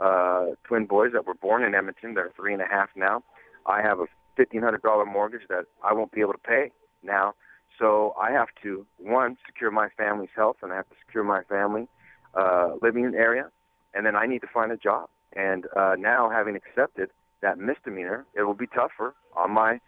uh, 0.00 0.46
twin 0.64 0.86
boys 0.86 1.12
that 1.12 1.26
were 1.26 1.34
born 1.34 1.62
in 1.62 1.74
Edmonton. 1.74 2.14
They're 2.14 2.32
three 2.36 2.52
and 2.52 2.60
a 2.60 2.66
half 2.66 2.90
now. 2.96 3.22
I 3.66 3.82
have 3.82 4.00
a 4.00 4.06
fifteen 4.36 4.62
hundred 4.62 4.82
dollar 4.82 5.06
mortgage 5.06 5.42
that 5.48 5.64
I 5.84 5.92
won't 5.92 6.12
be 6.12 6.20
able 6.20 6.32
to 6.32 6.38
pay 6.38 6.72
now. 7.02 7.34
So 7.78 8.14
I 8.20 8.30
have 8.32 8.48
to 8.62 8.86
one 8.98 9.36
secure 9.46 9.70
my 9.70 9.88
family's 9.96 10.30
health, 10.36 10.56
and 10.62 10.72
I 10.72 10.76
have 10.76 10.88
to 10.88 10.96
secure 11.06 11.24
my 11.24 11.42
family 11.44 11.88
uh, 12.34 12.74
living 12.80 13.04
in 13.04 13.14
area, 13.14 13.50
and 13.94 14.06
then 14.06 14.16
I 14.16 14.26
need 14.26 14.40
to 14.40 14.48
find 14.52 14.72
a 14.72 14.76
job. 14.76 15.08
And 15.34 15.66
uh, 15.76 15.94
now, 15.98 16.30
having 16.30 16.56
accepted 16.56 17.10
that 17.40 17.58
misdemeanor, 17.58 18.26
it 18.34 18.42
will 18.42 18.54
be 18.54 18.66
tougher 18.66 19.14
on 19.36 19.50
my 19.50 19.80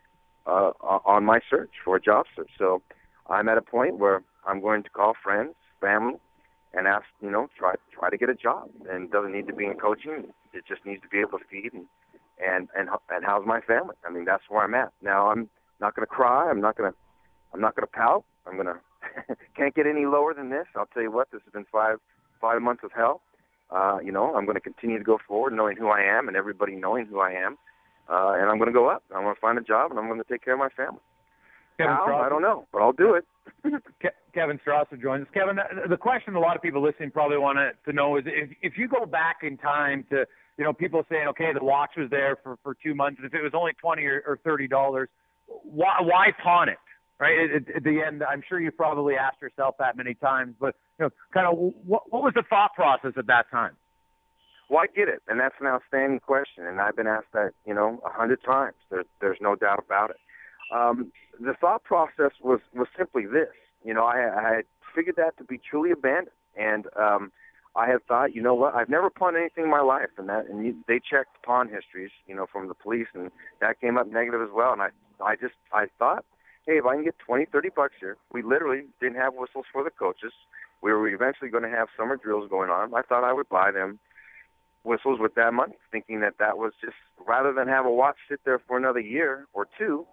uh, 0.46 0.72
on 0.82 1.24
my 1.24 1.40
search 1.48 1.70
for 1.84 1.96
a 1.96 2.00
job 2.00 2.26
search. 2.36 2.50
So 2.58 2.82
I'm 3.28 3.48
at 3.48 3.58
a 3.58 3.62
point 3.62 3.98
where 3.98 4.22
I'm 4.46 4.60
going 4.60 4.82
to 4.82 4.90
call 4.90 5.14
friends, 5.22 5.54
family, 5.80 6.14
and 6.72 6.86
ask, 6.86 7.04
you 7.20 7.30
know, 7.30 7.48
try 7.58 7.74
try 7.92 8.10
to 8.10 8.16
get 8.16 8.28
a 8.28 8.34
job. 8.34 8.68
And 8.90 9.04
it 9.04 9.10
doesn't 9.10 9.32
need 9.32 9.46
to 9.46 9.54
be 9.54 9.66
in 9.66 9.74
coaching. 9.74 10.32
It 10.52 10.64
just 10.68 10.84
needs 10.84 11.02
to 11.02 11.08
be 11.08 11.18
able 11.18 11.38
to 11.38 11.44
feed 11.50 11.72
and 11.72 11.86
and 12.44 12.68
and 12.76 12.88
and 13.10 13.24
house 13.24 13.44
my 13.46 13.60
family. 13.60 13.96
I 14.06 14.10
mean, 14.10 14.24
that's 14.24 14.44
where 14.48 14.64
I'm 14.64 14.74
at. 14.74 14.92
Now 15.02 15.30
I'm 15.30 15.48
not 15.80 15.94
going 15.94 16.06
to 16.06 16.12
cry. 16.12 16.50
I'm 16.50 16.60
not 16.60 16.76
going 16.76 16.90
to 16.90 16.96
I'm 17.54 17.60
not 17.60 17.76
going 17.76 17.86
to 17.86 17.92
pout. 17.92 18.24
I'm 18.46 18.54
going 18.54 18.66
to 19.28 19.36
can't 19.56 19.74
get 19.74 19.86
any 19.86 20.06
lower 20.06 20.34
than 20.34 20.50
this. 20.50 20.66
I'll 20.76 20.86
tell 20.86 21.02
you 21.02 21.10
what. 21.12 21.30
This 21.30 21.40
has 21.44 21.52
been 21.52 21.66
five 21.70 21.98
five 22.40 22.60
months 22.60 22.82
of 22.84 22.90
hell. 22.92 23.22
Uh, 23.70 23.98
you 24.04 24.12
know, 24.12 24.34
I'm 24.34 24.44
going 24.44 24.56
to 24.56 24.60
continue 24.60 24.98
to 24.98 25.04
go 25.04 25.18
forward, 25.26 25.54
knowing 25.54 25.76
who 25.76 25.88
I 25.88 26.00
am, 26.02 26.28
and 26.28 26.36
everybody 26.36 26.74
knowing 26.74 27.06
who 27.06 27.20
I 27.20 27.32
am. 27.32 27.56
Uh, 28.10 28.34
and 28.36 28.50
I'm 28.50 28.58
going 28.58 28.68
to 28.68 28.72
go 28.72 28.88
up. 28.88 29.02
I'm 29.14 29.22
going 29.22 29.34
to 29.34 29.40
find 29.40 29.56
a 29.56 29.62
job, 29.62 29.90
and 29.90 29.98
I'm 29.98 30.06
going 30.06 30.22
to 30.22 30.28
take 30.28 30.44
care 30.44 30.52
of 30.52 30.58
my 30.58 30.68
family. 30.68 31.00
Kevin 31.78 31.94
How? 31.94 32.22
I 32.24 32.28
don't 32.28 32.42
know, 32.42 32.66
but 32.72 32.82
I'll 32.82 32.92
do 32.92 33.14
it. 33.14 33.24
Kevin 34.34 34.60
Strasser 34.64 35.00
joins 35.00 35.22
us. 35.22 35.28
Kevin, 35.34 35.58
the 35.88 35.96
question 35.96 36.34
a 36.36 36.40
lot 36.40 36.54
of 36.54 36.62
people 36.62 36.82
listening 36.82 37.10
probably 37.10 37.38
want 37.38 37.58
to 37.84 37.92
know 37.92 38.16
is 38.16 38.24
if, 38.26 38.50
if 38.62 38.78
you 38.78 38.86
go 38.86 39.06
back 39.06 39.38
in 39.42 39.56
time 39.56 40.04
to, 40.10 40.24
you 40.56 40.64
know, 40.64 40.72
people 40.72 41.04
saying, 41.10 41.26
okay, 41.28 41.50
the 41.52 41.64
watch 41.64 41.90
was 41.96 42.08
there 42.10 42.36
for, 42.42 42.58
for 42.62 42.76
two 42.82 42.94
months, 42.94 43.18
and 43.18 43.26
if 43.26 43.34
it 43.34 43.42
was 43.42 43.52
only 43.54 43.72
20 43.80 44.04
or, 44.04 44.22
or 44.26 44.38
$30, 44.46 45.06
why, 45.46 45.96
why 46.00 46.28
pawn 46.42 46.68
it? 46.68 46.78
Right 47.20 47.50
at, 47.50 47.76
at 47.76 47.84
the 47.84 48.02
end, 48.04 48.22
I'm 48.24 48.42
sure 48.48 48.60
you 48.60 48.70
probably 48.72 49.14
asked 49.14 49.40
yourself 49.40 49.76
that 49.78 49.96
many 49.96 50.14
times, 50.14 50.54
but 50.60 50.74
you 50.98 51.04
know, 51.04 51.10
kind 51.32 51.46
of 51.46 51.56
what, 51.86 52.10
what 52.12 52.22
was 52.22 52.32
the 52.34 52.42
thought 52.48 52.74
process 52.74 53.12
at 53.16 53.26
that 53.28 53.50
time? 53.50 53.76
Well, 54.68 54.80
I 54.80 54.86
get 54.86 55.08
it, 55.08 55.22
and 55.28 55.38
that's 55.38 55.54
an 55.60 55.66
outstanding 55.66 56.20
question, 56.20 56.66
and 56.66 56.80
I've 56.80 56.96
been 56.96 57.06
asked 57.06 57.32
that, 57.32 57.52
you 57.66 57.74
know, 57.74 58.00
a 58.04 58.10
hundred 58.10 58.42
times. 58.42 58.74
There's, 58.90 59.06
there's 59.20 59.38
no 59.40 59.54
doubt 59.54 59.84
about 59.84 60.10
it. 60.10 60.16
Um, 60.74 61.12
the 61.38 61.54
thought 61.60 61.84
process 61.84 62.32
was 62.42 62.60
was 62.74 62.88
simply 62.96 63.26
this. 63.26 63.52
You 63.84 63.94
know, 63.94 64.04
I, 64.04 64.16
I 64.36 64.54
had 64.56 64.64
figured 64.94 65.16
that 65.16 65.36
to 65.38 65.44
be 65.44 65.58
truly 65.58 65.90
abandoned, 65.90 66.28
and 66.56 66.86
um, 66.98 67.30
I 67.76 67.86
had 67.88 68.04
thought, 68.06 68.34
you 68.34 68.40
know 68.40 68.54
what? 68.54 68.74
I've 68.74 68.88
never 68.88 69.10
pawned 69.10 69.36
anything 69.36 69.64
in 69.64 69.70
my 69.70 69.82
life, 69.82 70.10
and 70.16 70.28
that 70.28 70.46
and 70.48 70.64
you, 70.64 70.74
they 70.88 70.98
checked 70.98 71.42
pawn 71.44 71.68
histories, 71.68 72.10
you 72.26 72.34
know, 72.34 72.46
from 72.50 72.68
the 72.68 72.74
police, 72.74 73.08
and 73.14 73.30
that 73.60 73.80
came 73.80 73.98
up 73.98 74.06
negative 74.10 74.40
as 74.40 74.50
well. 74.54 74.72
And 74.72 74.80
I 74.82 74.88
I 75.22 75.36
just 75.36 75.54
I 75.72 75.86
thought, 75.98 76.24
hey, 76.66 76.78
if 76.78 76.86
I 76.86 76.94
can 76.94 77.04
get 77.04 77.18
twenty, 77.18 77.46
thirty 77.46 77.70
bucks 77.74 77.94
here, 78.00 78.16
we 78.32 78.42
literally 78.42 78.84
didn't 79.00 79.16
have 79.16 79.34
whistles 79.34 79.66
for 79.72 79.84
the 79.84 79.90
coaches. 79.90 80.32
We 80.82 80.92
were 80.92 81.08
eventually 81.08 81.50
going 81.50 81.64
to 81.64 81.70
have 81.70 81.88
summer 81.96 82.16
drills 82.16 82.50
going 82.50 82.70
on. 82.70 82.94
I 82.94 83.02
thought 83.02 83.24
I 83.24 83.32
would 83.32 83.48
buy 83.48 83.70
them 83.70 83.98
whistles 84.84 85.18
with 85.18 85.34
that 85.34 85.52
money, 85.52 85.74
thinking 85.90 86.20
that 86.20 86.34
that 86.38 86.58
was 86.58 86.72
just 86.80 86.96
rather 87.26 87.52
than 87.52 87.68
have 87.68 87.86
a 87.86 87.90
watch 87.90 88.16
sit 88.28 88.40
there 88.44 88.60
for 88.68 88.76
another 88.76 89.00
year 89.00 89.46
or 89.52 89.66
two, 89.78 90.06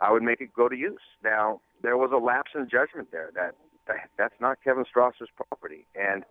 I 0.00 0.12
would 0.12 0.22
make 0.22 0.40
it 0.40 0.54
go 0.54 0.68
to 0.68 0.76
use. 0.76 1.00
Now, 1.22 1.60
there 1.82 1.96
was 1.96 2.10
a 2.12 2.18
lapse 2.18 2.52
in 2.54 2.68
judgment 2.70 3.08
there 3.10 3.30
that, 3.34 3.54
that 3.88 4.08
that's 4.16 4.34
not 4.40 4.58
Kevin 4.62 4.84
Strasser's 4.84 5.30
property. 5.34 5.86
And 5.94 6.24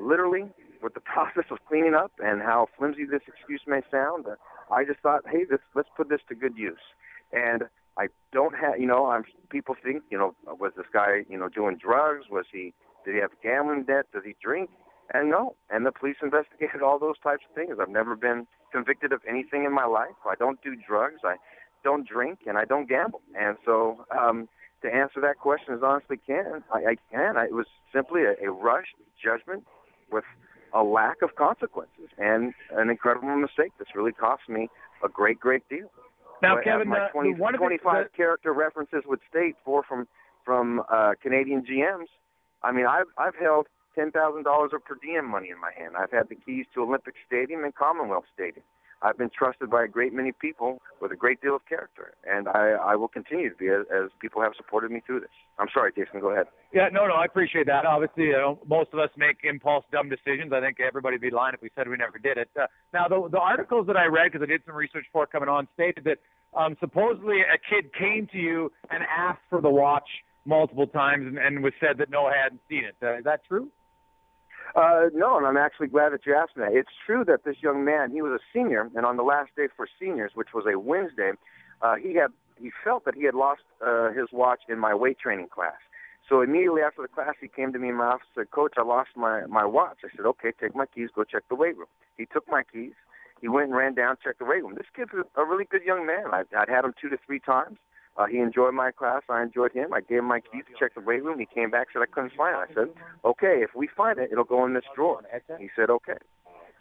literally, 0.00 0.50
with 0.82 0.94
the 0.94 1.00
process 1.12 1.44
of 1.50 1.58
cleaning 1.68 1.94
up 1.94 2.12
and 2.22 2.42
how 2.42 2.68
flimsy 2.78 3.04
this 3.04 3.22
excuse 3.26 3.62
may 3.66 3.80
sound, 3.90 4.26
I 4.70 4.84
just 4.84 5.00
thought, 5.00 5.22
hey, 5.30 5.44
this, 5.48 5.60
let's 5.74 5.88
put 5.96 6.08
this 6.08 6.20
to 6.28 6.34
good 6.34 6.56
use. 6.56 6.82
And 7.32 7.62
I 7.98 8.06
don't 8.32 8.54
have, 8.56 8.78
you 8.78 8.86
know, 8.86 9.06
I'm 9.06 9.24
people 9.50 9.74
think, 9.82 10.02
you 10.10 10.18
know, 10.18 10.34
was 10.46 10.72
this 10.76 10.86
guy, 10.92 11.24
you 11.28 11.38
know, 11.38 11.48
doing 11.48 11.76
drugs? 11.76 12.26
Was 12.30 12.46
he, 12.52 12.72
did 13.04 13.14
he 13.14 13.20
have 13.20 13.30
gambling 13.42 13.84
debt? 13.84 14.06
Does 14.12 14.22
he 14.24 14.34
drink? 14.42 14.70
And 15.12 15.30
no, 15.30 15.56
and 15.70 15.84
the 15.84 15.92
police 15.92 16.16
investigated 16.22 16.82
all 16.82 16.98
those 16.98 17.18
types 17.22 17.42
of 17.48 17.54
things. 17.54 17.76
I've 17.80 17.88
never 17.88 18.16
been 18.16 18.46
convicted 18.72 19.12
of 19.12 19.20
anything 19.28 19.64
in 19.64 19.72
my 19.72 19.84
life. 19.84 20.16
I 20.26 20.34
don't 20.34 20.62
do 20.62 20.74
drugs. 20.74 21.20
I 21.24 21.36
don't 21.84 22.08
drink 22.08 22.40
and 22.46 22.56
I 22.56 22.64
don't 22.64 22.88
gamble. 22.88 23.20
And 23.38 23.56
so 23.64 24.04
um, 24.16 24.48
to 24.82 24.88
answer 24.92 25.20
that 25.20 25.38
question 25.38 25.74
as 25.74 25.80
honestly 25.82 26.18
can, 26.26 26.64
I, 26.72 26.78
I 26.78 26.96
can. 27.10 27.36
I, 27.36 27.44
it 27.44 27.54
was 27.54 27.66
simply 27.92 28.22
a, 28.22 28.34
a 28.46 28.50
rushed 28.50 28.96
judgment 29.22 29.64
with 30.10 30.24
a 30.74 30.82
lack 30.82 31.22
of 31.22 31.36
consequences 31.36 32.08
and 32.18 32.54
an 32.72 32.88
incredible 32.88 33.36
mistake 33.36 33.72
that's 33.78 33.94
really 33.94 34.12
cost 34.12 34.48
me 34.48 34.68
a 35.04 35.08
great, 35.08 35.38
great 35.38 35.68
deal. 35.68 35.90
Now, 36.42 36.60
Kevin, 36.62 36.88
my 36.88 37.08
20, 37.12 37.34
uh, 37.34 37.50
25 37.56 38.04
the, 38.04 38.16
character 38.16 38.52
references 38.52 39.02
would 39.06 39.20
state 39.30 39.54
four 39.64 39.82
from 39.88 40.08
from 40.44 40.82
uh, 40.90 41.12
Canadian 41.22 41.62
GMs. 41.62 42.10
I 42.62 42.72
mean, 42.72 42.86
I've 42.86 43.06
I've 43.16 43.36
held 43.40 43.68
ten 43.94 44.10
thousand 44.10 44.42
dollars 44.42 44.72
of 44.74 44.84
per 44.84 44.96
diem 45.00 45.24
money 45.24 45.50
in 45.50 45.60
my 45.60 45.70
hand. 45.76 45.94
I've 45.96 46.10
had 46.10 46.28
the 46.28 46.34
keys 46.34 46.66
to 46.74 46.82
Olympic 46.82 47.14
Stadium 47.26 47.62
and 47.64 47.74
Commonwealth 47.74 48.24
Stadium. 48.34 48.64
I've 49.02 49.18
been 49.18 49.30
trusted 49.36 49.70
by 49.70 49.84
a 49.84 49.88
great 49.88 50.12
many 50.12 50.32
people 50.32 50.80
with 51.00 51.12
a 51.12 51.16
great 51.16 51.40
deal 51.42 51.56
of 51.56 51.66
character, 51.66 52.14
and 52.24 52.48
I, 52.48 52.76
I 52.80 52.96
will 52.96 53.08
continue 53.08 53.50
to 53.50 53.56
be 53.56 53.68
as, 53.68 53.84
as 53.92 54.10
people 54.20 54.40
have 54.42 54.52
supported 54.56 54.90
me 54.90 55.02
through 55.04 55.20
this. 55.20 55.30
I'm 55.58 55.66
sorry, 55.74 55.92
Jason. 55.96 56.20
Go 56.20 56.30
ahead. 56.30 56.46
Yeah, 56.72 56.88
no, 56.92 57.06
no, 57.06 57.14
I 57.14 57.24
appreciate 57.24 57.66
that. 57.66 57.84
Obviously, 57.84 58.24
you 58.24 58.32
know, 58.32 58.58
most 58.66 58.90
of 58.92 58.98
us 58.98 59.10
make 59.16 59.38
impulse, 59.42 59.84
dumb 59.90 60.08
decisions. 60.08 60.52
I 60.52 60.60
think 60.60 60.78
everybody'd 60.80 61.20
be 61.20 61.30
lying 61.30 61.54
if 61.54 61.62
we 61.62 61.70
said 61.74 61.88
we 61.88 61.96
never 61.96 62.18
did 62.18 62.38
it. 62.38 62.48
Uh, 62.58 62.66
now, 62.92 63.08
the, 63.08 63.28
the 63.30 63.40
articles 63.40 63.86
that 63.88 63.96
I 63.96 64.06
read, 64.06 64.30
because 64.32 64.42
I 64.42 64.46
did 64.46 64.62
some 64.66 64.76
research 64.76 65.06
for 65.12 65.26
coming 65.26 65.48
on, 65.48 65.66
stated 65.74 66.04
that 66.04 66.18
um, 66.56 66.76
supposedly 66.80 67.40
a 67.40 67.58
kid 67.58 67.90
came 67.98 68.28
to 68.32 68.38
you 68.38 68.70
and 68.90 69.02
asked 69.04 69.42
for 69.50 69.60
the 69.60 69.70
watch 69.70 70.08
multiple 70.44 70.86
times, 70.86 71.26
and, 71.26 71.38
and 71.38 71.62
was 71.62 71.72
said 71.80 71.98
that 71.98 72.10
no, 72.10 72.30
hadn't 72.30 72.60
seen 72.68 72.84
it. 72.84 72.96
Uh, 73.02 73.18
is 73.18 73.24
that 73.24 73.40
true? 73.46 73.68
Uh, 74.74 75.10
no, 75.12 75.36
and 75.36 75.46
I'm 75.46 75.56
actually 75.56 75.88
glad 75.88 76.12
that 76.12 76.24
you 76.24 76.34
asked 76.34 76.56
me 76.56 76.64
that. 76.64 76.72
It's 76.72 76.90
true 77.04 77.24
that 77.26 77.44
this 77.44 77.56
young 77.60 77.84
man, 77.84 78.10
he 78.10 78.22
was 78.22 78.32
a 78.32 78.42
senior, 78.52 78.88
and 78.94 79.04
on 79.04 79.16
the 79.16 79.22
last 79.22 79.50
day 79.54 79.68
for 79.76 79.86
seniors, 80.00 80.32
which 80.34 80.48
was 80.54 80.64
a 80.66 80.78
Wednesday, 80.78 81.32
uh, 81.82 81.96
he 81.96 82.14
had 82.14 82.28
he 82.56 82.70
felt 82.84 83.04
that 83.04 83.14
he 83.14 83.24
had 83.24 83.34
lost 83.34 83.62
uh, 83.84 84.10
his 84.12 84.28
watch 84.32 84.60
in 84.68 84.78
my 84.78 84.94
weight 84.94 85.18
training 85.18 85.48
class. 85.52 85.80
So 86.28 86.40
immediately 86.40 86.80
after 86.80 87.02
the 87.02 87.08
class, 87.08 87.34
he 87.40 87.48
came 87.48 87.72
to 87.72 87.78
me 87.78 87.88
in 87.88 87.96
my 87.96 88.06
office 88.06 88.26
and 88.36 88.46
said, 88.46 88.50
"Coach, 88.50 88.74
I 88.78 88.82
lost 88.82 89.10
my 89.16 89.44
my 89.46 89.64
watch." 89.64 89.98
I 90.04 90.08
said, 90.16 90.24
"Okay, 90.24 90.52
take 90.58 90.74
my 90.74 90.86
keys, 90.86 91.10
go 91.14 91.24
check 91.24 91.42
the 91.48 91.54
weight 91.54 91.76
room." 91.76 91.88
He 92.16 92.24
took 92.24 92.48
my 92.48 92.62
keys. 92.62 92.92
He 93.40 93.48
went 93.48 93.68
and 93.68 93.76
ran 93.76 93.94
down, 93.94 94.16
checked 94.22 94.38
the 94.38 94.44
weight 94.44 94.62
room. 94.62 94.76
This 94.76 94.86
kid's 94.94 95.10
a 95.12 95.44
really 95.44 95.64
good 95.64 95.82
young 95.82 96.06
man. 96.06 96.26
I, 96.32 96.44
I'd 96.56 96.68
had 96.68 96.84
him 96.84 96.94
two 96.98 97.08
to 97.08 97.18
three 97.26 97.40
times. 97.40 97.76
Uh, 98.16 98.26
he 98.26 98.38
enjoyed 98.38 98.74
my 98.74 98.90
class. 98.90 99.22
I 99.28 99.42
enjoyed 99.42 99.72
him. 99.72 99.92
I 99.94 100.00
gave 100.00 100.18
him 100.18 100.26
my 100.26 100.40
keys 100.40 100.64
to 100.70 100.78
check 100.78 100.94
the 100.94 101.00
weight 101.00 101.24
room. 101.24 101.38
He 101.38 101.46
came 101.46 101.70
back 101.70 101.88
said 101.92 102.02
I 102.02 102.06
couldn't 102.06 102.34
find 102.34 102.54
it. 102.54 102.70
I 102.70 102.74
said, 102.74 102.88
okay, 103.24 103.62
if 103.62 103.74
we 103.74 103.86
find 103.86 104.18
it, 104.18 104.30
it'll 104.30 104.44
go 104.44 104.66
in 104.66 104.74
this 104.74 104.84
drawer. 104.94 105.22
He 105.58 105.70
said, 105.74 105.88
okay. 105.88 106.18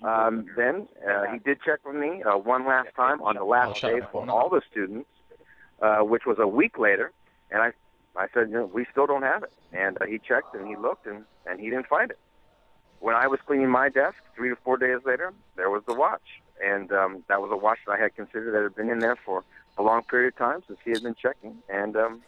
Um, 0.04 0.48
then 0.58 0.88
uh, 1.08 1.32
he 1.32 1.40
did 1.40 1.60
check 1.62 1.86
with 1.86 1.96
me 1.96 2.24
uh, 2.24 2.38
one 2.38 2.66
last 2.66 2.90
time 2.96 3.22
on 3.22 3.36
the 3.36 3.44
last 3.44 3.82
day 3.82 4.02
for 4.12 4.28
all 4.30 4.50
the 4.50 4.62
students, 4.70 5.08
uh, 5.82 6.00
which 6.00 6.26
was 6.26 6.38
a 6.40 6.48
week 6.48 6.78
later. 6.78 7.12
And 7.52 7.62
I, 7.62 7.72
I 8.16 8.28
said, 8.34 8.50
you 8.50 8.56
know, 8.56 8.66
we 8.66 8.86
still 8.92 9.06
don't 9.06 9.22
have 9.22 9.44
it. 9.44 9.54
And 9.72 10.02
uh, 10.02 10.06
he 10.06 10.18
checked 10.18 10.56
and 10.56 10.68
he 10.68 10.76
looked 10.76 11.06
and, 11.06 11.24
and 11.46 11.60
he 11.60 11.70
didn't 11.70 11.88
find 11.88 12.12
it. 12.12 12.20
When 13.00 13.16
I 13.16 13.28
was 13.28 13.40
cleaning 13.46 13.70
my 13.70 13.90
desk 13.90 14.18
three 14.36 14.50
to 14.50 14.56
four 14.64 14.78
days 14.78 15.00
later, 15.06 15.34
there 15.56 15.70
was 15.70 15.84
the 15.88 15.94
watch. 15.94 16.42
And 16.64 16.92
um, 16.92 17.24
that 17.30 17.42
was 17.42 17.52
a 17.52 17.58
watch 17.58 17.80
that 17.88 17.94
I 17.94 18.02
had 18.02 18.16
considered 18.16 18.54
that 18.54 18.64
had 18.64 18.76
been 18.76 18.90
in 18.90 19.00
there 19.00 19.18
for 19.26 19.44
a 19.78 19.84
long 19.84 20.04
period 20.04 20.34
of 20.34 20.38
time 20.38 20.63
since 20.68 20.80
he 20.84 20.92
had 20.92 21.04
been 21.04 21.16
checking, 21.16 21.58
and 21.70 21.96
um, 21.96 22.22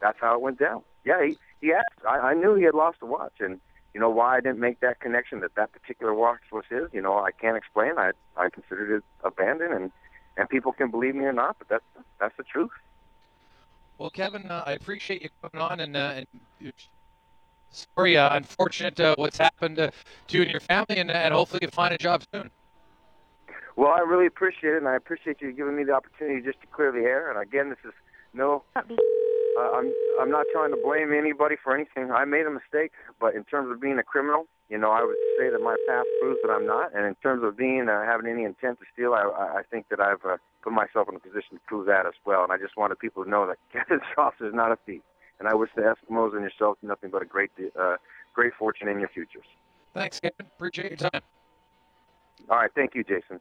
that's 0.00 0.18
how 0.20 0.34
it 0.34 0.40
went 0.40 0.58
down. 0.58 0.82
Yeah, 1.04 1.24
he, 1.24 1.36
he 1.60 1.72
asked. 1.72 2.04
I, 2.06 2.18
I 2.18 2.34
knew 2.34 2.54
he 2.54 2.64
had 2.64 2.74
lost 2.74 2.98
a 3.02 3.06
watch, 3.06 3.34
and 3.40 3.60
you 3.94 4.00
know 4.00 4.10
why 4.10 4.36
I 4.36 4.40
didn't 4.40 4.60
make 4.60 4.80
that 4.80 5.00
connection 5.00 5.40
that 5.40 5.54
that 5.54 5.72
particular 5.72 6.14
watch 6.14 6.40
was 6.52 6.64
his. 6.68 6.88
You 6.92 7.02
know, 7.02 7.18
I 7.18 7.30
can't 7.32 7.56
explain. 7.56 7.92
I 7.98 8.12
I 8.36 8.50
considered 8.50 8.96
it 8.96 9.04
abandoned, 9.24 9.72
and 9.72 9.92
and 10.36 10.48
people 10.48 10.72
can 10.72 10.90
believe 10.90 11.14
me 11.14 11.24
or 11.24 11.32
not, 11.32 11.56
but 11.58 11.68
that's 11.68 12.04
that's 12.18 12.36
the 12.36 12.44
truth. 12.44 12.70
Well, 13.98 14.10
Kevin, 14.10 14.46
uh, 14.46 14.64
I 14.66 14.72
appreciate 14.72 15.22
you 15.22 15.28
coming 15.42 15.66
on 15.66 15.80
and. 15.80 15.96
Uh, 15.96 16.22
and 16.60 16.72
sorry, 17.70 18.16
uh, 18.16 18.36
unfortunate 18.36 18.98
uh, 19.00 19.14
what's 19.16 19.38
happened 19.38 19.76
to 19.76 19.92
you 20.28 20.42
and 20.42 20.50
your 20.50 20.60
family, 20.60 20.96
and, 20.96 21.10
and 21.10 21.34
hopefully 21.34 21.60
you 21.62 21.68
find 21.68 21.94
a 21.94 21.98
job 21.98 22.22
soon. 22.32 22.50
Well, 23.76 23.92
I 23.92 24.00
really 24.00 24.26
appreciate 24.26 24.74
it, 24.74 24.78
and 24.78 24.88
I 24.88 24.96
appreciate 24.96 25.40
you 25.40 25.52
giving 25.52 25.76
me 25.76 25.84
the 25.84 25.92
opportunity 25.92 26.42
just 26.42 26.60
to 26.60 26.66
clear 26.66 26.92
the 26.92 27.00
air. 27.00 27.30
And 27.30 27.40
again, 27.40 27.70
this 27.70 27.78
is 27.84 27.92
no. 28.34 28.64
Uh, 28.76 28.82
I'm 29.74 29.92
I'm 30.20 30.30
not 30.30 30.46
trying 30.52 30.70
to 30.70 30.76
blame 30.82 31.12
anybody 31.12 31.56
for 31.62 31.74
anything. 31.74 32.10
I 32.12 32.24
made 32.24 32.46
a 32.46 32.50
mistake, 32.50 32.92
but 33.20 33.34
in 33.34 33.44
terms 33.44 33.70
of 33.70 33.80
being 33.80 33.98
a 33.98 34.02
criminal, 34.02 34.46
you 34.68 34.78
know, 34.78 34.90
I 34.90 35.02
would 35.02 35.16
say 35.38 35.50
that 35.50 35.60
my 35.60 35.76
past 35.88 36.06
proves 36.20 36.38
that 36.42 36.50
I'm 36.50 36.66
not. 36.66 36.94
And 36.94 37.04
in 37.04 37.14
terms 37.16 37.42
of 37.42 37.56
being 37.56 37.88
uh, 37.88 38.04
having 38.04 38.30
any 38.30 38.44
intent 38.44 38.78
to 38.78 38.86
steal, 38.92 39.12
I 39.14 39.24
I 39.58 39.62
think 39.70 39.88
that 39.90 40.00
I've 40.00 40.24
uh, 40.24 40.36
put 40.62 40.72
myself 40.72 41.08
in 41.08 41.16
a 41.16 41.18
position 41.18 41.58
to 41.58 41.60
prove 41.66 41.86
that 41.86 42.06
as 42.06 42.14
well. 42.24 42.44
And 42.44 42.52
I 42.52 42.58
just 42.58 42.76
wanted 42.76 42.98
people 42.98 43.24
to 43.24 43.30
know 43.30 43.46
that 43.46 43.58
Kevin 43.72 44.00
Strasser 44.12 44.48
is 44.48 44.54
not 44.54 44.72
a 44.72 44.78
thief. 44.86 45.02
And 45.38 45.48
I 45.48 45.54
wish 45.54 45.70
the 45.74 45.82
Eskimos 45.82 46.34
and 46.34 46.42
yourself 46.42 46.78
nothing 46.82 47.10
but 47.10 47.22
a 47.22 47.26
great 47.26 47.50
uh, 47.78 47.96
great 48.34 48.52
fortune 48.58 48.88
in 48.88 49.00
your 49.00 49.08
futures. 49.08 49.46
Thanks, 49.94 50.20
Kevin. 50.20 50.46
Appreciate 50.56 50.90
your 50.90 51.10
time. 51.10 51.22
All 52.48 52.58
right. 52.58 52.70
Thank 52.74 52.94
you, 52.94 53.02
Jason. 53.02 53.40